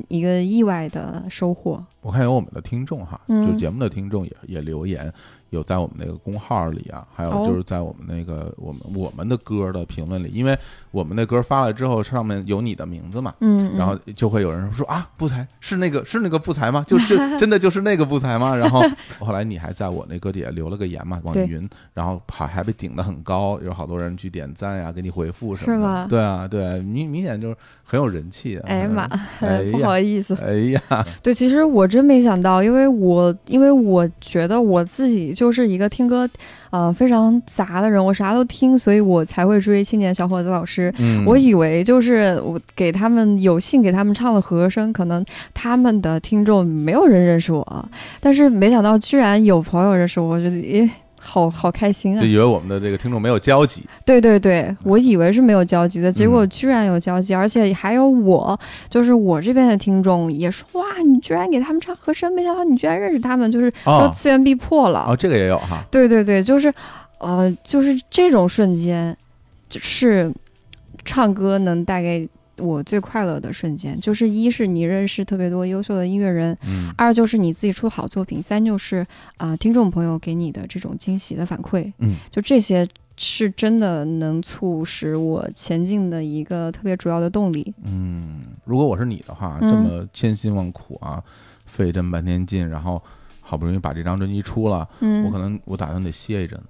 [0.09, 1.83] 一个意外的收获。
[2.01, 5.13] 我看有我们的听众哈，就节目的听众也也留言。
[5.51, 10.57] 有在我们那个公号里啊，还有就是在我们那个我们我们的歌的评论里，因为
[10.91, 16.85] 我们那歌发了之后，上面有你的名字嘛，嗯，然后就会有人说啊，不才是那个是那个不才吗？
[16.87, 18.55] 就就 真的就是那个不才吗？
[18.55, 18.83] 然后
[19.21, 28.59] 后来你还在我那歌底下留了个言嘛，网易云，然后还还被顶得很高，有好多人去点赞呀，给你回复什么的，对啊，对，明明显就是很有人气。
[28.65, 29.07] 哎呀妈，
[29.71, 35.53] 不好意思，哎呀，对，其实我真没想到，因为我因为我觉得我自己就。
[35.57, 36.29] 是一个听歌，
[36.69, 40.93] 呃，非常杂的人，我啥都听，所以我才会追青年小伙子老师。
[41.25, 45.25] 我以为就是我给他们有幸给他们唱了和声，可能
[45.55, 47.89] 他们的听众没有人认识我，
[48.21, 50.91] 但是没想到居然有朋友认识我，我觉得诶。
[51.27, 52.21] 好好开心啊！
[52.21, 53.83] 就以为我们的这个听众没有交集。
[54.05, 58.59] 对对对，我以为是没有交集的，结果居然有交集，而且还有我，
[58.89, 65.05] 就是我这边的听众也说哇，你居然给他们唱和声，没想到你居然认识他们，就是说次元壁破了。
[65.09, 65.83] 哦，这个也有哈。
[65.91, 66.73] 对对对，就是，
[67.19, 69.17] 呃，就是这种瞬间，
[69.69, 70.33] 就是
[71.05, 72.29] 唱歌能带给。
[72.59, 87.75] 我最快乐的瞬间，就是一是你认识特别多优秀的音乐人，嗯，二就是你自己出好作品，三就是啊听众朋友给你的这种惊喜的反馈，嗯，就这些是真的能促使我前进的一个特别主要的动力。
[87.83, 91.23] 嗯，如果我是你的话，这么千辛万苦啊，
[91.65, 93.03] 费这么半天劲，然后
[93.41, 96.67] 好不容易把这张专辑出了，嗯，我可能我打算得歇一阵子。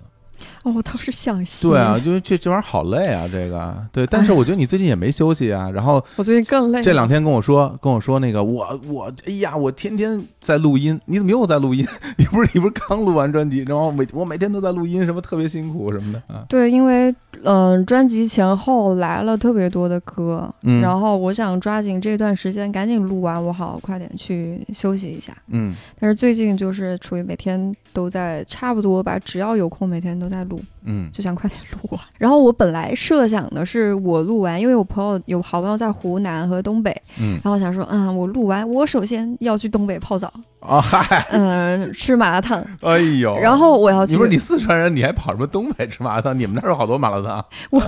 [0.62, 1.68] 哦，我倒是想歇。
[1.68, 4.06] 对啊，因为这这玩意儿好累啊，这个对。
[4.06, 5.70] 但是我觉得你最近也没休息啊。
[5.70, 6.82] 然后 我最近更累。
[6.82, 11.00] 这两天跟我说，跟我说那个我我哎呀，我天天在录音。
[11.06, 11.86] 你怎么又在录音？
[12.18, 16.44] 你不是你不是刚录完专辑，然后每我每天都在录音，什么特别辛苦什么的啊？
[16.48, 25.36] 对，因为嗯，专辑前后来了特别多的歌，然后我想抓紧这段时间赶紧录完，我好快点去休息一下。
[25.48, 25.74] 嗯。
[26.00, 30.60] 但是最近就是处于每天都在差不多吧，只要有空每天都在录。
[30.88, 32.00] 嗯，就想快点录完。
[32.16, 46.38] 然后我本来设想的是，我录完，因为我朋友有好朋友在湖南和东北，嗯，然后想说，嗯，我录完，我首先要去东北泡澡啊，嗨，嗯，吃麻辣烫，哎呦，然后我要去，你不是你四川人，你还跑什么东北吃麻辣烫？
[46.38, 47.44] 你们那儿有好多麻辣烫。
[47.72, 47.82] 我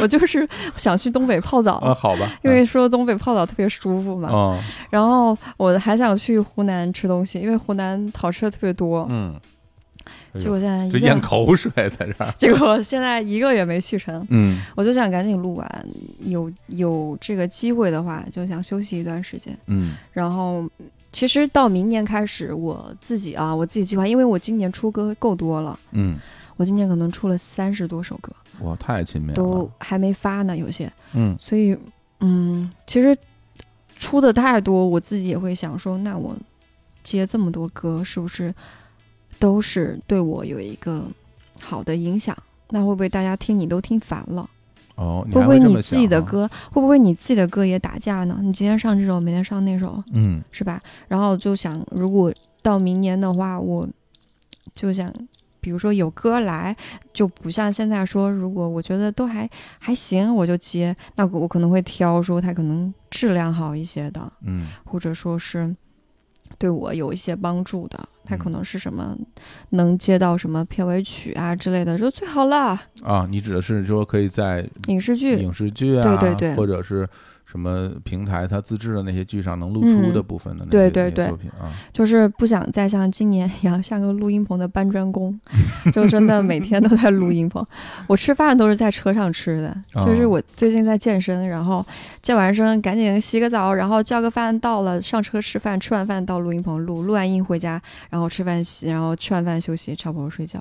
[0.00, 9.34] 我就是想去东北泡澡啊，好吧，因为说东北泡澡特别舒服嘛，嗯，然后我还想去湖南吃东西，因为湖南好吃的特别多，嗯。
[10.38, 12.34] 结果现在就咽口水在这儿。
[12.38, 14.26] 结果现在一个也没去成。
[14.30, 15.86] 嗯，我就想赶紧录完，
[16.20, 19.56] 有有这个机会的话，就想休息一段时间。
[19.66, 20.68] 嗯，然后
[21.12, 25.78] 其实到明年开始，我自己啊，我自己计划，因为我今年出歌够多了。
[25.92, 26.18] 嗯，
[26.56, 28.32] 我今年可能出了三十多首歌。
[28.60, 29.34] 哇，太勤勉了。
[29.34, 30.92] 都还没发呢，有些。
[31.12, 31.76] 嗯，所以
[32.20, 33.16] 嗯，其实
[33.96, 36.36] 出的太多，我自己也会想说，那我
[37.02, 38.52] 接这么多歌，是不是？
[39.44, 41.06] 都是对我有一个
[41.60, 42.34] 好的影响，
[42.70, 44.48] 那会不会大家听你都听烦了？
[44.94, 46.22] 哦，你会不会你自己的？
[46.22, 48.38] 歌，会不会你自己的歌也打架呢？
[48.42, 50.80] 你今天上这首，明天上那首，嗯是吧？
[51.08, 52.32] 然后就想，如果
[52.62, 53.86] 到明年的话，我
[54.74, 55.12] 就想，
[55.60, 56.74] 比如说有歌来，
[57.12, 59.46] 就不像现在说，如果我觉得都还
[59.78, 65.76] 还行，我就接，那我可能会挑说它可能质量好一些的，嗯或者说是
[66.58, 68.52] 对我有一些帮助的，他可嗯。
[68.52, 69.16] 能是什么
[69.70, 72.80] 能接到什么片尾曲啊之类的，就最好了。
[73.02, 76.54] 啊，你指的是说可以在影视剧，影视剧啊，对对对。
[76.54, 77.08] 或者是
[77.54, 85.38] 什么平台它自制的那些剧上能露出的嗯部分的那些、对对对那些作品啊，就是不想再像今年一样像个录音棚的搬砖工，
[85.94, 87.64] 就真的每天都在录音棚。
[88.08, 91.86] 我吃饭都是在车上吃的，哦就是我最近在健身，然后
[92.20, 97.80] 健完身赶紧洗个澡，然后叫个饭到了上车吃饭，吃完饭到录音棚录，录完音回家，
[98.10, 100.60] 然后吃饭洗，然后吃完饭休息，差不多睡觉。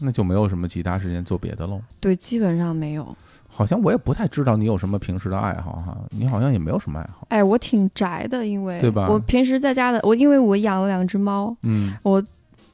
[0.00, 1.80] 那就没有什么其他时间做别的喽。
[2.00, 3.16] 对，基本上没有。
[3.56, 7.24] 好像我也不太知道你有什么平时的爱好哈，你好像也没有什么爱好。
[7.30, 12.20] 哎，我挺宅的，因为对吧我平时在家的，我因为我养了两只猫，嗯，我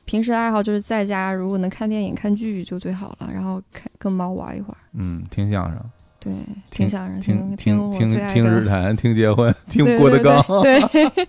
[0.07, 4.77] 平时的爱好就是在家，如果能看电影、看剧就最好了，然后看跟猫玩一会儿。
[4.95, 5.79] 嗯，听相声，
[6.19, 6.33] 对，
[6.71, 10.43] 听听相声，听听听听日坛，听结婚， 听郭德纲。
[10.63, 11.29] 对对对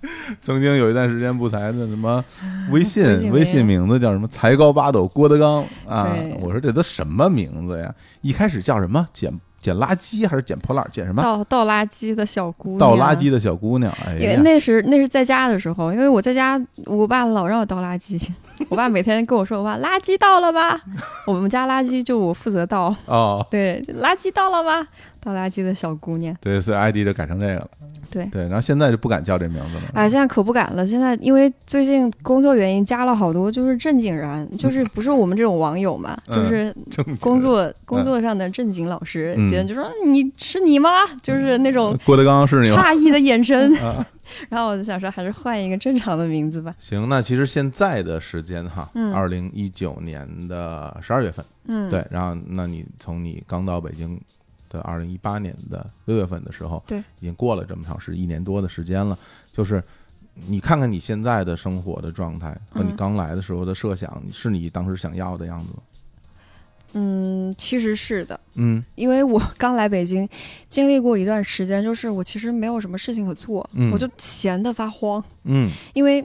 [0.40, 2.24] 曾经有一段时间不才的什么
[2.70, 6.14] 微信微信名字叫什么才高八斗郭德纲啊！
[6.40, 7.92] 我说这都什么名字呀？
[8.20, 10.88] 一开始叫什么捡捡垃圾还是捡破烂？
[10.92, 11.20] 捡什么？
[11.22, 13.28] 倒倒垃圾的小姑娘，倒垃圾。
[13.28, 13.92] 的小姑娘。
[14.06, 18.24] 哎呀，那是那是在家的时候，因为我在家，我爸老让我倒垃圾，
[18.68, 20.80] 我爸每天跟我说：“我爸垃圾倒了吧？”
[21.26, 24.86] 我们家垃圾就我负责倒，哦，对，垃圾倒了吧？
[25.20, 26.36] 倒垃圾的小姑娘。
[26.40, 27.70] 对，所以 ID 就改成这个了。
[28.10, 29.82] 对对，然后现在就不敢叫这名字了。
[29.92, 30.86] 哎，现在可不敢了。
[30.86, 36.74] 现在因为最近工作原因，加了好多就是正经人，就是不是我们这种网友嘛，嗯就是
[37.20, 40.88] 工作工作上的正经老师，嗯别人就说你是你吗？
[41.22, 42.82] 就是那种郭德纲是你吗？
[42.82, 43.74] 诧异的眼神。
[43.84, 44.06] 啊，
[44.48, 46.74] 然后我就想说，还是换一个正常的名字吧。
[46.78, 54.18] 行，那其实现在的时间哈，嗯二零一九年的十二月份，嗯，对，然后那你从你刚到北京
[54.68, 59.18] 的二零一八年的六月份的时候，对，已经过了这么长时一年多的时间了，
[59.52, 59.82] 就是
[60.46, 65.78] 你看看你现在的生活的状态和你嗯刚来的时候的设想，是你当时想要的样子吗？
[66.94, 68.82] 嗯，其实是的，嗯。
[68.94, 70.26] 因为我刚来北京，
[70.70, 73.90] 经历过一段时间，就是我其实没有什么事情可做，嗯。
[73.92, 75.70] 我就闲得发慌，嗯。
[75.92, 76.24] 因为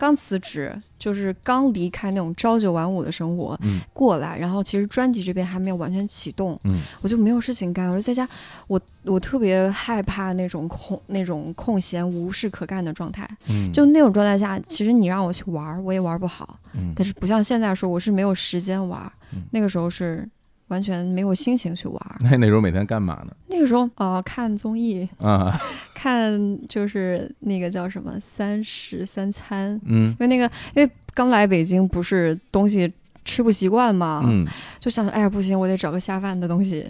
[0.00, 8.26] 刚辞职，就是刚离开那种朝九晚五的生活嗯过来，然后其实专辑这边还没有完全启动，嗯我就没有事情干，我就在家，
[8.66, 16.58] 我我特别害怕那种空那种空闲无事可干的状态，嗯，就那种状态下，其实你让我去玩儿，我也玩不好。
[16.72, 19.12] 嗯但是不像现在说我是没有时间玩
[19.50, 20.26] 那个时候是
[20.70, 22.16] 完全没有心情去玩儿。
[22.28, 23.32] 那那时候每天干嘛呢？
[23.48, 25.60] 那个时候呃看综艺，啊，
[25.94, 32.90] 看就是那个叫什么《三十三餐》，嗯因为那个因为刚来北京不是东西。
[33.22, 34.46] 吃不习惯嘛，嗯，
[34.80, 36.84] 就想着，哎呀，不行，我得找个下饭的东西。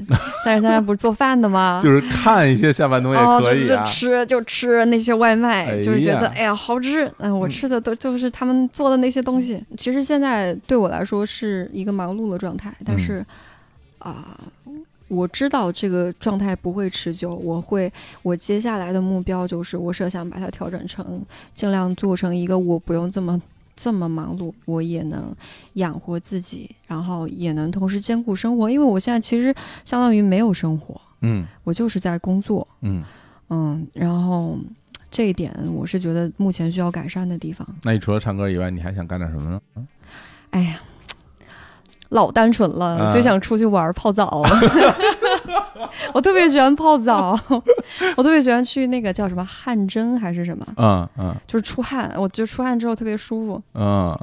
[0.45, 1.81] 但是现在不是做饭的吗？
[1.83, 3.85] 就是看一些下饭东西可以啊。
[3.85, 9.62] 是吃就吃那些外卖，哎就是觉得哎呀好吃，嗯，我吃的都就是他们做的那些东西。
[9.76, 13.26] 其实现在对我来说是一个忙碌的状态，但是
[14.01, 14.38] 啊、
[15.09, 17.90] 我知道这个状态不会持久，我会
[18.22, 21.24] 我接下来的目标就是我设想把它调整成
[21.55, 23.40] 尽量做成一个我不用这么。
[23.76, 25.34] 这么忙碌，我也能
[25.74, 28.68] 养活自己，然后也能同时兼顾生活。
[28.68, 29.55] 因为我现在其实
[29.86, 33.03] 相当于没有生活，嗯我就是在工作，嗯，
[33.48, 34.59] 嗯，然后
[35.11, 37.66] 这一点我是觉得目前需要改善的地方。
[37.82, 39.86] 那你除了唱歌以外，你还想干点什么呢？
[40.51, 40.78] 哎呀，
[42.11, 44.42] 老单纯了，啊就想出去玩儿泡澡。
[46.12, 47.38] 我特别喜欢泡澡，
[48.16, 54.16] 我特别喜欢去那个叫什么汗蒸还是什么，嗯嗯就是出汗，我觉得出汗之后特别舒服，嗯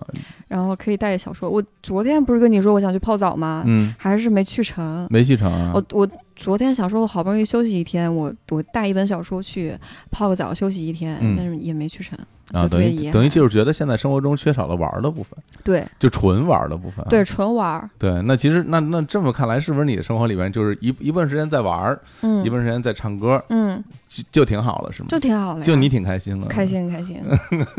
[0.48, 1.50] 然后可以带着小说。
[1.50, 3.64] 我昨天不是跟你说我想去泡澡吗？
[3.68, 5.08] 嗯，还是没去成。
[5.10, 5.72] 没去成啊。
[5.74, 9.78] 我我昨天想说，我好不容易休息一天，我我带一本小说去
[10.12, 12.18] 泡个澡休息一天，嗯但是也没去成。
[12.54, 17.10] 啊，等于等于就是觉得现在生活中缺少了玩的部分，对就纯玩的部分啊。
[17.10, 25.10] 对，纯玩，对，那其实那那这么看来，是不是你的生活里边就是一一部分时间在玩儿，嗯一部分时间在唱歌，嗯，就就挺好了，是吗？
[25.10, 25.64] 就挺好的。
[25.64, 26.66] 就你挺开心的，开。
[26.66, 27.22] 心开心。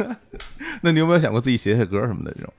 [0.82, 2.52] 那你有没有想过自己写写歌什么的这种？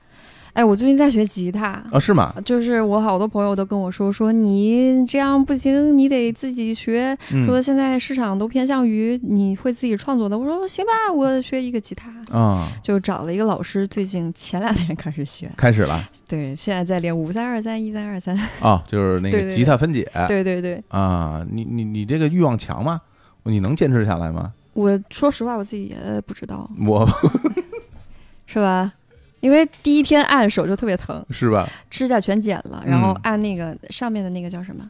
[0.52, 1.82] 哎，我最近在学吉他。
[1.92, 2.34] 啊，是吗？
[2.44, 7.16] 就是我好多朋友都跟我说，说你这样不行，你得自己学。
[7.32, 10.38] 嗯说现在市场都偏向于你会自己创作的。
[10.38, 15.50] 我说行吧，我学一个吉他，啊，就找了一个老师，最近前两天开始学。
[15.56, 18.36] 开始了对，现在在练五三二三一三二三。
[18.60, 23.00] 啊，就是那 个吉他分解对对对，啊，你你你这个欲望强吗？
[23.44, 24.52] 你能坚持下来吗？
[24.74, 27.08] 我说实话，我自己也不知道，我
[28.46, 28.92] 是吧？
[29.40, 31.68] 因为第一天按手就特别疼，是吧？
[31.90, 34.88] 指甲全剪了，然后嗯按那个上面的那个叫什么？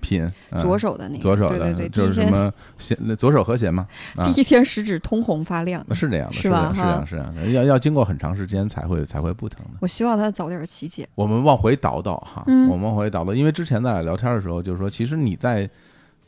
[0.00, 1.22] 品嗯左手的那个。
[1.22, 3.84] 左手的，对对对，就是什么弦左手和弦嘛，
[4.16, 5.84] 啊第一天食指通红发亮。
[5.92, 9.72] 是这样的，是吧是这样，是这样的，要要经过很长时间才会才会不疼的。
[9.80, 11.08] 我希望他早点起解。
[11.16, 15.68] 我们往回倒倒哈，嗯我们往回倒倒，因为之前咱俩聊天的时候，就是说，其实你在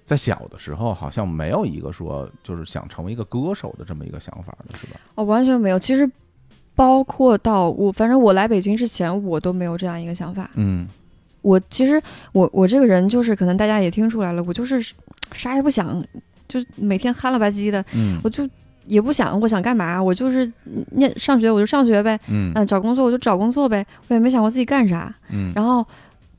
[0.05, 4.99] 在小的时候，好像没有一个说就是想成为一个歌手的这么一个想法的，是吧？
[5.15, 5.79] 哦，完全没有。
[5.79, 6.11] 其实，
[6.75, 10.51] 包括到我，反正我来北京之前，我都没有这样一个想法。
[10.55, 10.87] 嗯
[11.43, 12.01] 我其实
[12.33, 14.93] 我我这个人就是，可能大家也听出来了，我就是
[15.33, 16.05] 啥也不想，
[16.47, 18.47] 就每天憨了吧唧的，嗯我就
[18.87, 20.51] 也不想我想干嘛，我就是
[20.93, 25.15] 念上学我就上学呗，嗯嗯，找工作我就找工作呗，我也没想过自己干啥。
[25.31, 25.83] 嗯然后，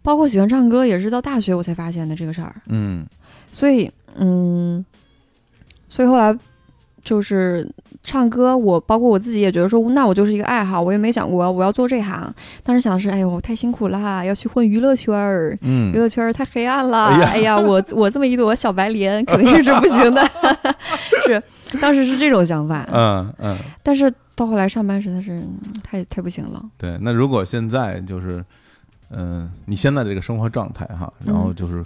[0.03, 2.61] 包括喜欢唱歌，也是到大学我才发现的这个事儿。
[2.67, 3.03] 嗯
[3.51, 4.86] 所以，嗯，
[5.89, 6.38] 所以后来
[7.03, 7.67] 就是
[8.04, 12.34] 唱歌，我包括我自己也觉得说，那我就是一个爱好，我也没想过我要做这行。
[12.64, 17.06] 当时想的是，哎呦，太辛苦了，要去混娱乐圈儿，娱嗯，乐圈儿太黑暗了。
[17.08, 20.28] 哎呀哎呀，我我这么一朵小白莲，肯定是不行的。
[21.26, 21.41] 是，
[21.80, 26.64] 当时是这种想法，嗯嗯，但是到后来上班实在是嗯太太不行了。
[26.78, 26.97] 对。
[27.02, 28.43] 那如果现在就是，
[29.12, 31.86] 嗯、你现在这个生活状态哈，然后嗯就是。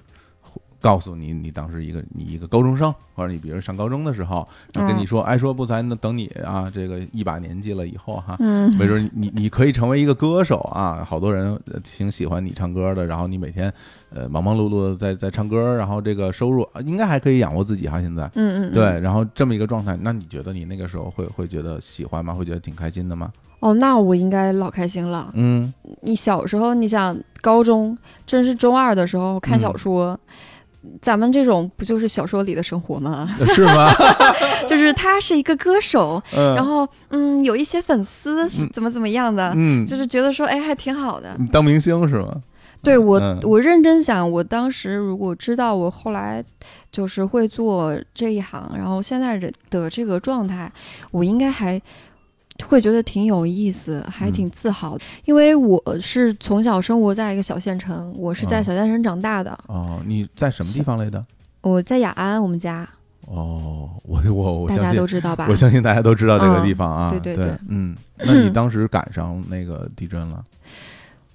[0.86, 13.73] 告诉你，你当时一个你一个高中生，或者你比如上高中的时候，然后跟你嗯说，爱说不才，那等你啊，这个一把年纪了以后哈，嗯，没准你你可以成为一个歌手啊，好多人呃挺喜欢你唱歌的，然后你每天
[14.11, 22.31] 呃忙忙碌碌的在在唱歌，然后这个收入呃应该还可以养活自己哈，现在嗯嗯，嗯对，然后这么一个状态，那你觉得你那个时候会会觉得喜欢吗？
[22.31, 23.31] 会觉得挺开心的吗？
[23.61, 25.31] 哦，那我应该老开心了。
[25.33, 30.19] 嗯你小时候，你想高中，真是中二的时候看小说，
[31.01, 33.27] 咱们这种不就是小说里的生活吗？
[33.53, 33.89] 是吗？
[34.67, 41.36] 就是他是一个歌手，嗯，然后嗯，有一些粉丝怎么怎么样的，嗯，就是觉得说，哎，还挺好的。
[41.39, 42.41] 你当明星是吗？
[42.83, 46.43] 对我，嗯我认真想，我当时如果知道我后来
[46.91, 50.71] 就是会做这一行，然后现在的的这个状态，
[51.09, 51.81] 我应该还
[52.64, 54.32] 会觉得挺有意思，还嗯。
[54.32, 61.24] 挺自豪的，因为我是从小生活在一个小县城，我是在哦小县城长大的，哦，你在什么地方来的？
[61.62, 62.88] 我在雅安，我们家。
[63.28, 65.47] 哦，我我我大家都知道吧？
[65.49, 65.56] 我？
[65.56, 67.58] 相信大家都知道这个嗯地方啊，对对对对。
[67.70, 70.45] 嗯，那你当时赶上那个地震了？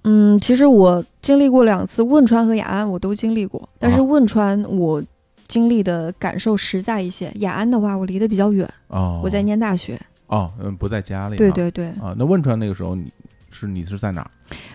[0.05, 4.03] 嗯，其实我经历过两次汶川和雅安，我都经历过，但是啊。
[4.05, 5.03] 汶川我
[5.49, 10.01] 经历的感受实在一些，雅安的话我离得比较远，哦，我在念大学。
[10.31, 13.13] 哦，嗯，不在家里，对对对，啊，那汶川那个时候你
[13.51, 14.31] 是你是在哪儿？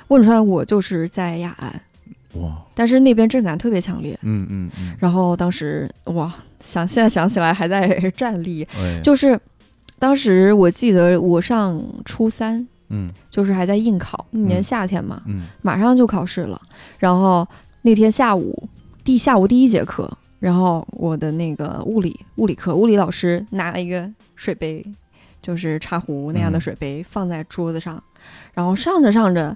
[0.10, 1.82] 汶川我就是在雅安，
[2.41, 4.18] 哇，但是那边震感特别强烈。
[4.22, 9.39] 嗯嗯嗯，然后当时哇，想现在想起来还在 站立，哎，就是
[9.97, 16.62] 当时我记得我上初三，嗯就是还在应考，那年嗯夏天嘛，嗯马上就考试了。
[16.99, 17.47] 然后
[17.82, 18.68] 那天下午
[19.06, 24.86] 第下午第一节课，然后我的那个物理物理课，物理老师拿了一个水杯，
[25.46, 28.02] 就是茶壶那样的嗯水杯放在桌子上，
[28.56, 29.56] 然后上着上着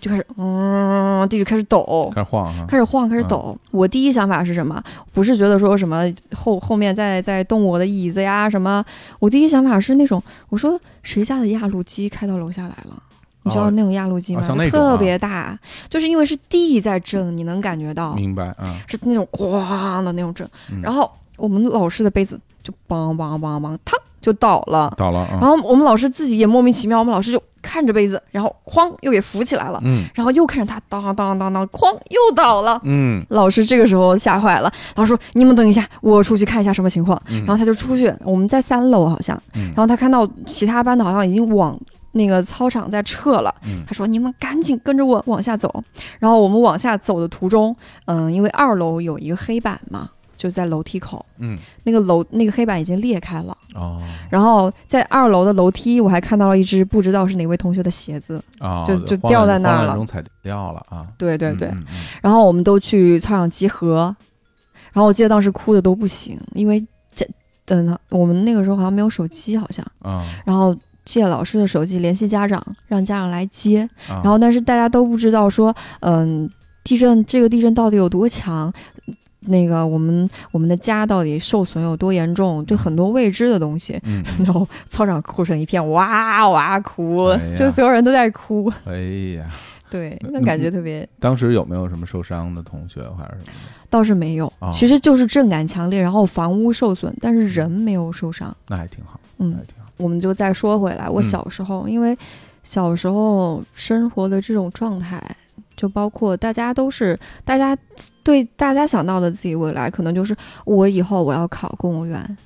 [0.00, 2.10] 就开始嗯，地就开始抖。
[2.12, 3.56] 开始晃哈，开始晃，开始抖。
[3.70, 4.82] 我第一想法是什么？
[5.12, 8.84] 不是觉得说什么后后面在在动我的椅子呀什么。
[9.20, 13.00] 我第一想法是那种，我说谁家的压路机开到楼下来了？
[13.44, 14.42] 你知道哦那种压路机吗？
[14.68, 15.56] 特别大，
[15.88, 20.44] 就是因为是地在震，你能感觉到明白啊，是那种咣的那种震。
[20.72, 23.78] 嗯然后我们老师的杯子就梆梆梆梆，嘡
[24.28, 24.92] 就倒了。
[24.96, 30.06] 倒了啊，然后我们老师自己也莫名其妙，我们老师就看着杯子，然后哐又给扶起来了，嗯。
[30.14, 32.78] 然后又看着他当当当当，哐又倒了。
[32.84, 33.24] 嗯。
[33.30, 37.20] 老师这个时候吓坏了，老师说：“你们等一下，我出去看一下什么情况。
[37.28, 39.68] 嗯，然后他就出去，我们在三楼好像，嗯。
[39.68, 41.78] 然后他看到其他班的好像已经往
[42.12, 43.82] 那个操场在撤了，嗯。
[43.86, 45.82] 他说：“你们赶紧跟着我往下走。”
[46.20, 47.74] 然后我们往下走的途中，
[48.04, 51.58] 嗯，因为二楼有一个黑板嘛，就在楼梯口，嗯。
[51.84, 53.54] 那个楼那个黑板已经裂开了。
[53.74, 54.00] 哦。
[54.30, 58.42] 然后在二楼的楼梯，我还看到了一只不知道是哪位同学的鞋子。
[58.60, 59.94] 哦，就就掉在那儿了。
[59.94, 64.14] 中踩掉了啊，对对对，嗯嗯然后我们都去操场集合，
[64.92, 66.82] 然后我记得当时哭的都不行，因为
[67.14, 67.26] 这，
[67.66, 69.84] 嗯，我们那个时候好像没有手机，好像，
[70.44, 70.74] 然后
[71.04, 73.88] 借老师的手机联系家长，让家长来接。
[74.06, 76.48] 然然后，但是大家都不知道说，嗯，
[76.84, 78.72] 地震这个地震到底有多强，
[79.48, 83.98] 那个我们我们的家到底受损有多严重，就很多未知的东西。
[84.04, 88.72] 嗯， 然后操场哭成一片，哇哇哭，哎就所有人都在哭。
[88.86, 88.96] 哎
[89.36, 89.50] 呀，
[89.90, 93.58] 对，那感觉特别，当时有没有什么受伤的同学还是什么？
[93.90, 98.54] 倒是没有，哦其实就是震感强烈，然后房屋受损，但是人没有受伤。
[98.68, 99.90] 那还挺好，嗯还，挺好。
[99.96, 102.16] 我们就再说回来，我嗯小时候，因为
[102.62, 105.20] 小时候生活的这种状态，
[105.78, 107.78] 就包括大家都是大家
[108.24, 110.36] 对大家想到的自己未来，可能就是
[110.66, 112.36] 我以后我要考公务员，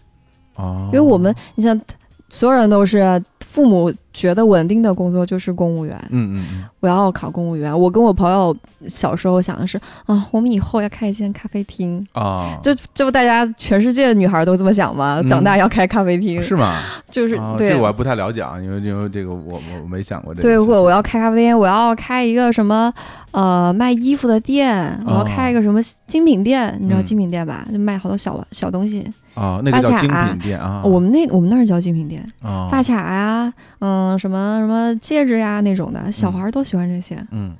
[0.55, 1.81] 哦，因为我们你像
[2.29, 7.79] 所有人都是父母觉得稳定的工作就是公务员，嗯嗯嗯，我要考公务员。
[7.79, 8.55] 我跟我朋友
[8.89, 12.07] 小时候想的是啊，我们以后要开一间咖啡厅。
[12.13, 15.19] 啊，就这不大家全世界的女孩都这么想吗？
[15.23, 16.83] 嗯长大要开咖啡厅，是吗？
[17.11, 17.69] 就是、啊对。
[17.69, 20.59] 这个我还不太了解啊，因为因为这个我我我没想过这个对。
[20.59, 22.93] 我我要开咖啡店，我要开一个什么
[23.31, 27.67] 呃卖衣服的店，我要开一个什么精品店，你知道精品店吧？
[27.73, 29.11] 就卖好多小小东西。
[29.35, 37.17] 啊，那个叫精品店啊，我们那我们那儿叫精品店，啊发卡呀，嗯，什么什么戒指呀那种的，小孩儿都喜欢这些。
[37.31, 37.55] 嗯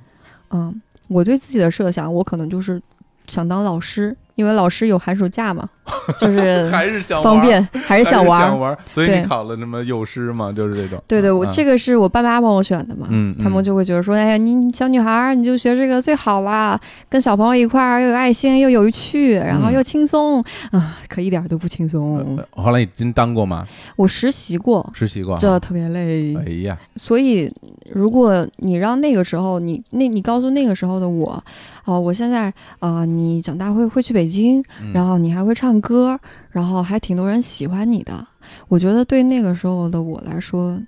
[0.51, 2.81] 嗯，我对自己的设想，我可能就是
[3.27, 5.67] 想当老师，因为老师有寒暑假嘛，
[6.19, 8.45] 就是 还是想方便，还还是是想玩儿。
[8.47, 11.01] 想玩儿，所以你考了什么幼师嘛，就是这种。
[11.07, 16.79] 对对，我嗯这个是我爸妈帮我选的嘛，嗯，他们就会觉得说，哎呀，你小女孩儿你就学这个最好啦，
[17.09, 20.41] 跟小朋友一块儿又有爱心又有趣，然后嗯又轻松
[20.71, 22.17] 啊，可一点都不轻松。
[22.37, 23.65] 呃后来你真当过吗？
[23.95, 25.39] 我实习过，实习过哈？
[25.41, 26.35] 这特别累。
[26.35, 27.51] 哎呀，所以，
[27.91, 31.43] 如果你让那个时候你那你告诉那个时候的我，
[31.85, 36.19] 哦、我现在啊，你长大会会去北京，嗯然后你还会唱歌，
[36.51, 38.25] 然后还挺多人喜欢你的。
[38.67, 40.79] 我觉得对那个时候的我来说，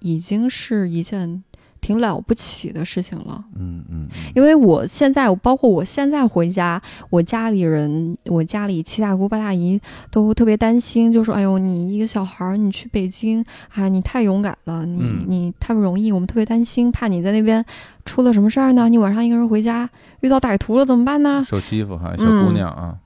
[0.00, 1.42] 已经是一件
[1.80, 3.44] 挺了不起的事情了。
[3.56, 6.80] 嗯嗯，嗯因为我现在，包括我现在回家，
[7.10, 9.80] 我家里人，我家里七大姑八大姨
[10.10, 13.44] 都特别担心，就说：“哎呦，你一个小孩儿，你去北京，
[13.74, 17.64] 啊，你太勇敢了，你、嗯你太不容易，我们特别担心，怕你在那边
[18.04, 18.88] 出了什么事儿呢？
[18.88, 19.90] 你晚上一个人回家
[20.20, 22.98] 遇到歹徒了怎么办呢？”受欺负哈，小姑娘啊，嗯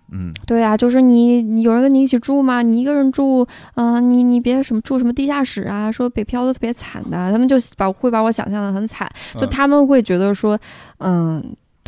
[0.46, 2.62] 对呀、就是你，你有人跟你一起住吗？
[2.62, 10.58] 你一个人住，嗯、你你别什么住什么地下室啊，说北漂都特别惨的，他们就把会把我想象的很惨，就嗯他们会觉得说，
[10.98, 11.42] 嗯，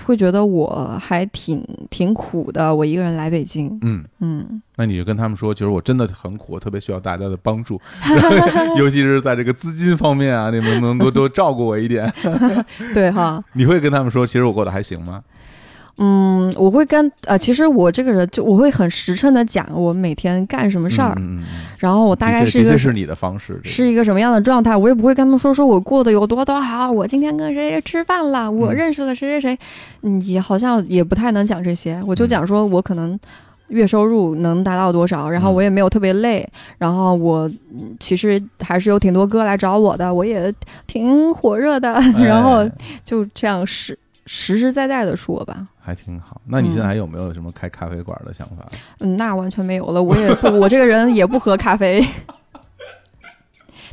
[0.05, 7.81] 会觉得我还挺挺苦的，我一个人来北京，嗯，嗯，那你就跟他们说，其实我真的很苦，我特别需要大家的帮助，
[8.79, 12.13] 尤其是在这个资金方面啊，你们能多多照顾我一点？
[12.95, 15.23] 对哈，你会跟他们说，其实我过得还行吗？
[16.01, 21.17] 嗯，我会跟呃，其实我这个人就我会很实诚的讲我每天干什么事儿，
[21.79, 29.59] 然后我大概是一个是你的方式，是一个什么样的状态，我也不会跟他们说说我过得有多多好，我今天跟谁谁吃饭了，我嗯认识了谁谁谁，
[30.03, 33.19] 嗯，也好像也不太能讲这些，我就嗯讲说我可能
[33.69, 36.49] 月收入能达到多少，然后嗯我也没有特别累，
[36.79, 40.53] 然后我嗯其实还是有挺多歌来找我的，我也
[40.87, 41.93] 挺火热的，
[42.23, 42.71] 然后哎
[43.03, 43.99] 就这样实
[44.31, 45.67] 实实在在的说吧。
[45.81, 46.39] 还挺好。
[46.47, 48.67] 那你现在嗯还有没有什么开咖啡馆的想法？
[49.01, 50.03] 嗯，那完全没有了。
[50.03, 52.07] 我也不，我这个人也不喝咖啡，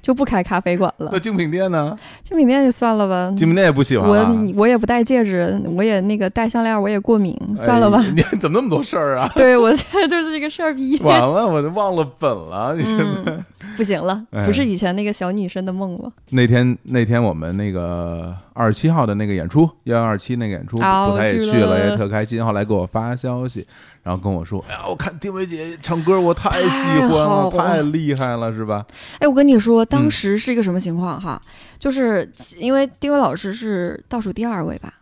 [0.01, 1.17] 就不开咖啡馆了那。
[1.17, 1.97] 精品店呢？
[2.21, 3.33] 精品店就算了吧。
[3.37, 8.03] 精品店也不喜欢啊我我也不戴戒指，我也那个戴项链，我也过敏，算了吧。
[8.03, 9.29] 哎你怎么那么多事儿啊？
[9.35, 10.99] 对我现在就是一个事儿逼。
[11.01, 12.75] 完了，我都忘了本了。
[12.75, 13.43] 你现在、嗯，
[13.75, 16.11] 不行了，哎不是以前那个小女生的梦了。
[16.29, 22.43] 那天那天我们那个二十七号的那个演出，幺幺二七那个演出，啊不太也去去了，也特开心。
[22.43, 23.65] 后来给我发消息，
[24.03, 28.85] 然后跟我说：“哎呀，我看丁薇姐唱歌，我太喜欢了，太太厉害了，是吧
[29.19, 31.41] 哎，我跟你说，当嗯时是一个什么情况哈？
[31.77, 34.93] 就是因为丁薇老师是倒数第二位吧？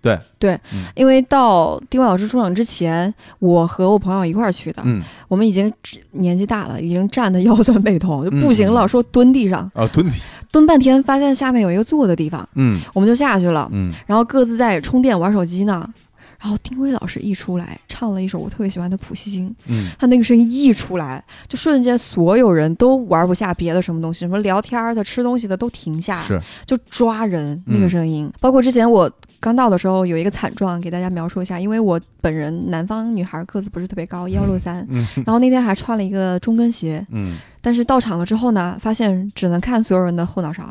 [0.00, 5.72] 对对，嗯因为到丁薇老师出场之前，我和我朋友一块儿去的。？”嗯，我们已经
[6.12, 10.16] 年纪大了，已经站的 腰酸背痛，就不行了，说蹲地上，啊，蹲地，
[10.52, 15.88] 蹲半天，发现下面有一个坐的地方，嗯我们就下去了，嗯然后各自在充电玩手机呢。
[16.40, 28.30] 然后丁薇老师一出来，唱了一首我特别喜欢的《普希金》，嗯，他那个声音一出来，就瞬间所有人都玩不下别的什么东西，什么聊天的、吃东西的都停下，是，就抓人那嗯个声音。
[28.38, 29.10] 包括之前我
[29.40, 40.64] 刚到的时候有一个惨状，给大家描述一下，因为我本人南方女孩个子不是特别高，幺六三，嗯然后那天还穿了一个中跟鞋，嗯，但是到场了之后呢，发现只能看所有人的后脑勺，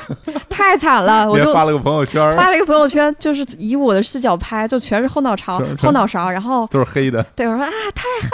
[0.48, 8.30] 太惨了，我就发了个朋友圈，发了一个朋友圈，就是以我的视角拍，就全是后脑勺后脑勺，然后都是黑的，对我说啊，太嗨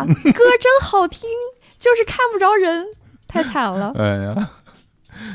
[0.00, 1.20] 了，歌真好听，
[1.78, 2.84] 就是看不着人，
[3.28, 3.92] 太惨了。
[3.98, 4.50] 哎呀。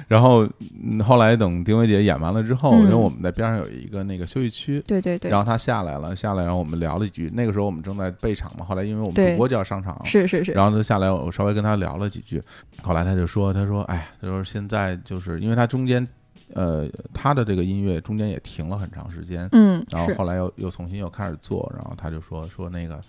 [0.07, 0.47] 然后
[0.83, 7.31] 嗯后来等丁薇姐演完了之后，嗯因为我们在边上有一个那个休息区，对对对然，后她下来了，下来然后我们聊了几句。
[7.33, 12.41] 那个时候我们正在备场嘛，后来因为我们主播就要上场了，是是是，然后她下来，我稍微跟她聊了几句，
[12.81, 16.07] 后来她就说，她说，哎，她说现在就是因为他中间，
[16.53, 23.01] 呃，他的这个音乐中间也停了很长时间，嗯然后后来又又重新又开始做，然后他就说说那个，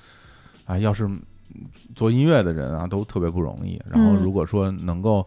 [0.64, 1.08] 啊，要是
[1.94, 5.26] 做音乐的人啊，都特别不容易，然后嗯如果说能够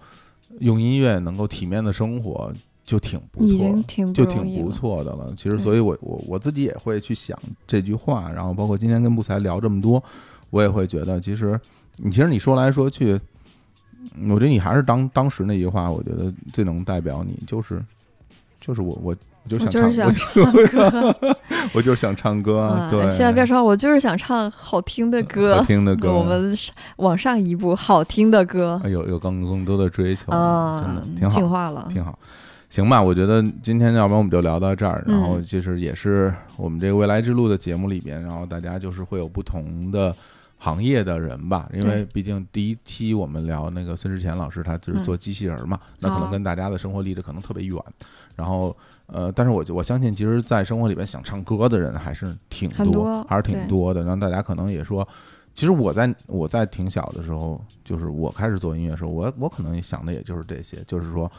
[0.60, 2.52] 用音乐能够体面的生活，
[2.86, 4.72] 就挺不错，已经挺就挺不。
[4.72, 5.34] 错的了。
[5.38, 7.38] 其实，所以我我我自己也会去想
[7.68, 10.04] 这句话，然后包括今天跟木才聊这么多，
[10.50, 11.60] 我也会觉得，其实
[11.98, 13.20] 你其实你说来说去，
[14.16, 17.84] 嗯我觉得你还是当当时那句话，我觉得最能代表你，就是
[18.62, 19.16] 就是我我
[19.48, 21.16] 我就想唱，就是想唱 歌，
[21.74, 25.64] 我就是想唱歌，啊对，现在别说，我就是想唱好听的歌好。
[25.64, 32.18] 听的歌，我们是往上一步，好听的歌，有有更更多的追求，真的啊，挺好进，化了，挺好。
[32.70, 40.14] 行吧，我觉得今天要不然我们就聊到这儿，然后嗯就是也是我们这个未来之路的节目里边，然后大家就是会有不同的
[40.58, 47.82] 行业的人吧，因为毕竟第一期我们聊那个孙志乾老师，他就是嗯做机器人嘛，那可能哦跟大家的生活离得可能特别远，
[48.36, 48.76] 然后
[49.08, 55.08] 呃，但是我就我相信，其实，在生活里边想唱歌的人还是挺很多还是挺多的，然后大家可能也说。
[55.56, 61.32] 其实我在我在挺小的时候，就是我开始做音乐的时候，我我可能想的也就是这些，就是说，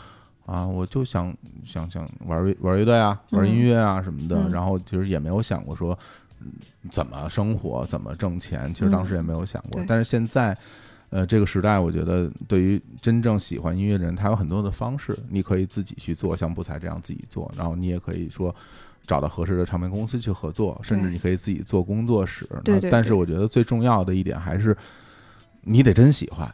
[0.44, 1.32] 啊，我就想
[1.64, 5.96] 想想玩乐玩乐队啊，玩音乐啊什么的，嗯然后其实也没有想过说
[6.40, 6.50] 嗯
[6.90, 9.80] 怎么生活，怎么挣钱，其实当时也没有想过。
[9.80, 10.56] 对但是现在，
[11.10, 18.54] 呃，这个时代，我觉得对于真正喜欢音乐的人，他有很多的方式，你可以自己去做，像不才这样自己做，然后你也可以说。
[19.06, 22.46] 找到合适的唱片公司去合作，甚至你可以自己做工作室。
[22.90, 24.76] 但是我觉得最重要的一点还是，
[25.62, 26.46] 你得真喜欢，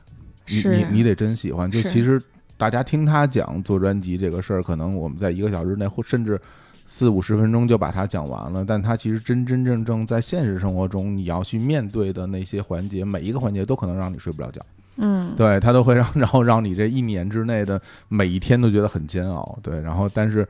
[0.47, 1.69] 你你你得真喜欢。
[1.69, 2.23] 就其实
[2.57, 6.41] 大家听他讲做专辑这个事儿，可能我们在一个小时内或甚至
[6.87, 14.61] 四五十分钟就把它讲完了，但它其实真真正正在现实生活中你要去面对的那些环节，每一个环节都可能让你睡不着觉。
[14.97, 19.59] 嗯，对它都会让， 然后让你这一年之内的每一天都觉得很煎熬。
[19.63, 20.47] 对，然后但是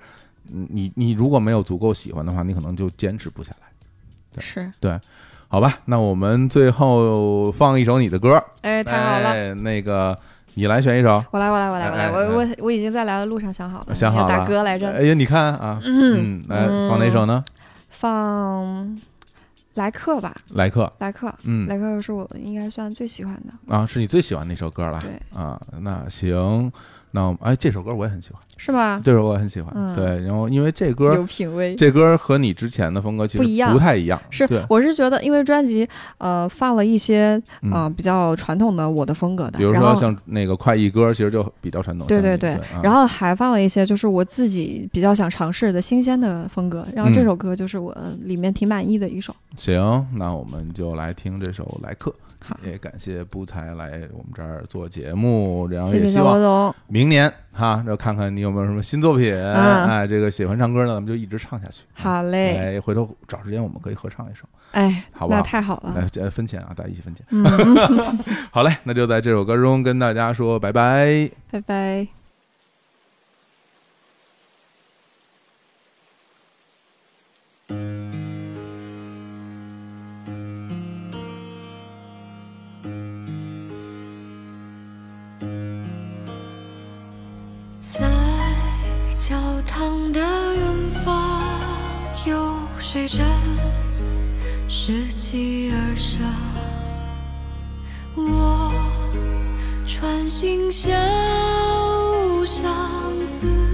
[0.53, 4.41] 嗯你你如果没有足够喜欢的话，你可能就坚持不下来。
[4.41, 5.01] 是对，
[5.47, 9.31] 好吧，那我们最后放一首你的歌，哎，太好了。
[9.31, 10.19] 哎，那个
[10.55, 11.23] 你来选一首。
[11.31, 17.45] 我来，我来，我来，我来，我我我已经在来的路上想好了，想好了，要打歌来着，哎呀，你看啊，嗯嗯，来放哪首呢？
[17.91, 18.99] 放
[19.75, 21.67] 来客吧，来客，来客，嗯。
[21.67, 25.01] 来客是我应该算最喜欢的，啊，是你最喜欢那首歌了。
[25.01, 25.41] 对。
[25.41, 26.71] 啊，那行，
[27.11, 29.01] 那我们哎，这首歌我也很喜欢，是吗？
[29.05, 29.73] 这首歌我很喜欢。
[29.77, 31.75] 嗯对，然后因为这歌有品味。
[31.75, 42.07] 这歌和你之前的风格其实不一样不太一样，是，，我是觉得，因为专辑呃放了一些嗯呃比较传统的我的风格的，比如说像那个快意歌，其实就比较传统。
[42.07, 49.35] 对对对然后还放了一些就是我自己比较想尝试的新鲜的风格，然后这嗯首歌就是我里面挺满意的一首。
[49.57, 52.11] 行，那我们就来听这首《来客》。
[52.47, 59.35] 好也感谢不才来我们这儿做节目，然后也希望，明年哈，就看看你有没有什么新作品。
[59.35, 61.85] 嗯哎，这个喜欢唱歌呢，咱们就一直唱下去。
[61.95, 67.25] 好嘞，哎，回头找时间我们可以合唱一首，哎，好不好那太好了，来呃分钱啊，大家一起分钱。
[68.53, 71.31] 好嘞，那就在这首歌中跟大家说拜拜。
[71.51, 72.24] 拜拜。
[92.95, 93.25] 随着
[94.69, 96.33] 拾级而上
[98.15, 98.73] 我
[99.85, 100.93] 穿行小
[102.47, 102.73] 巷
[103.41, 103.74] 子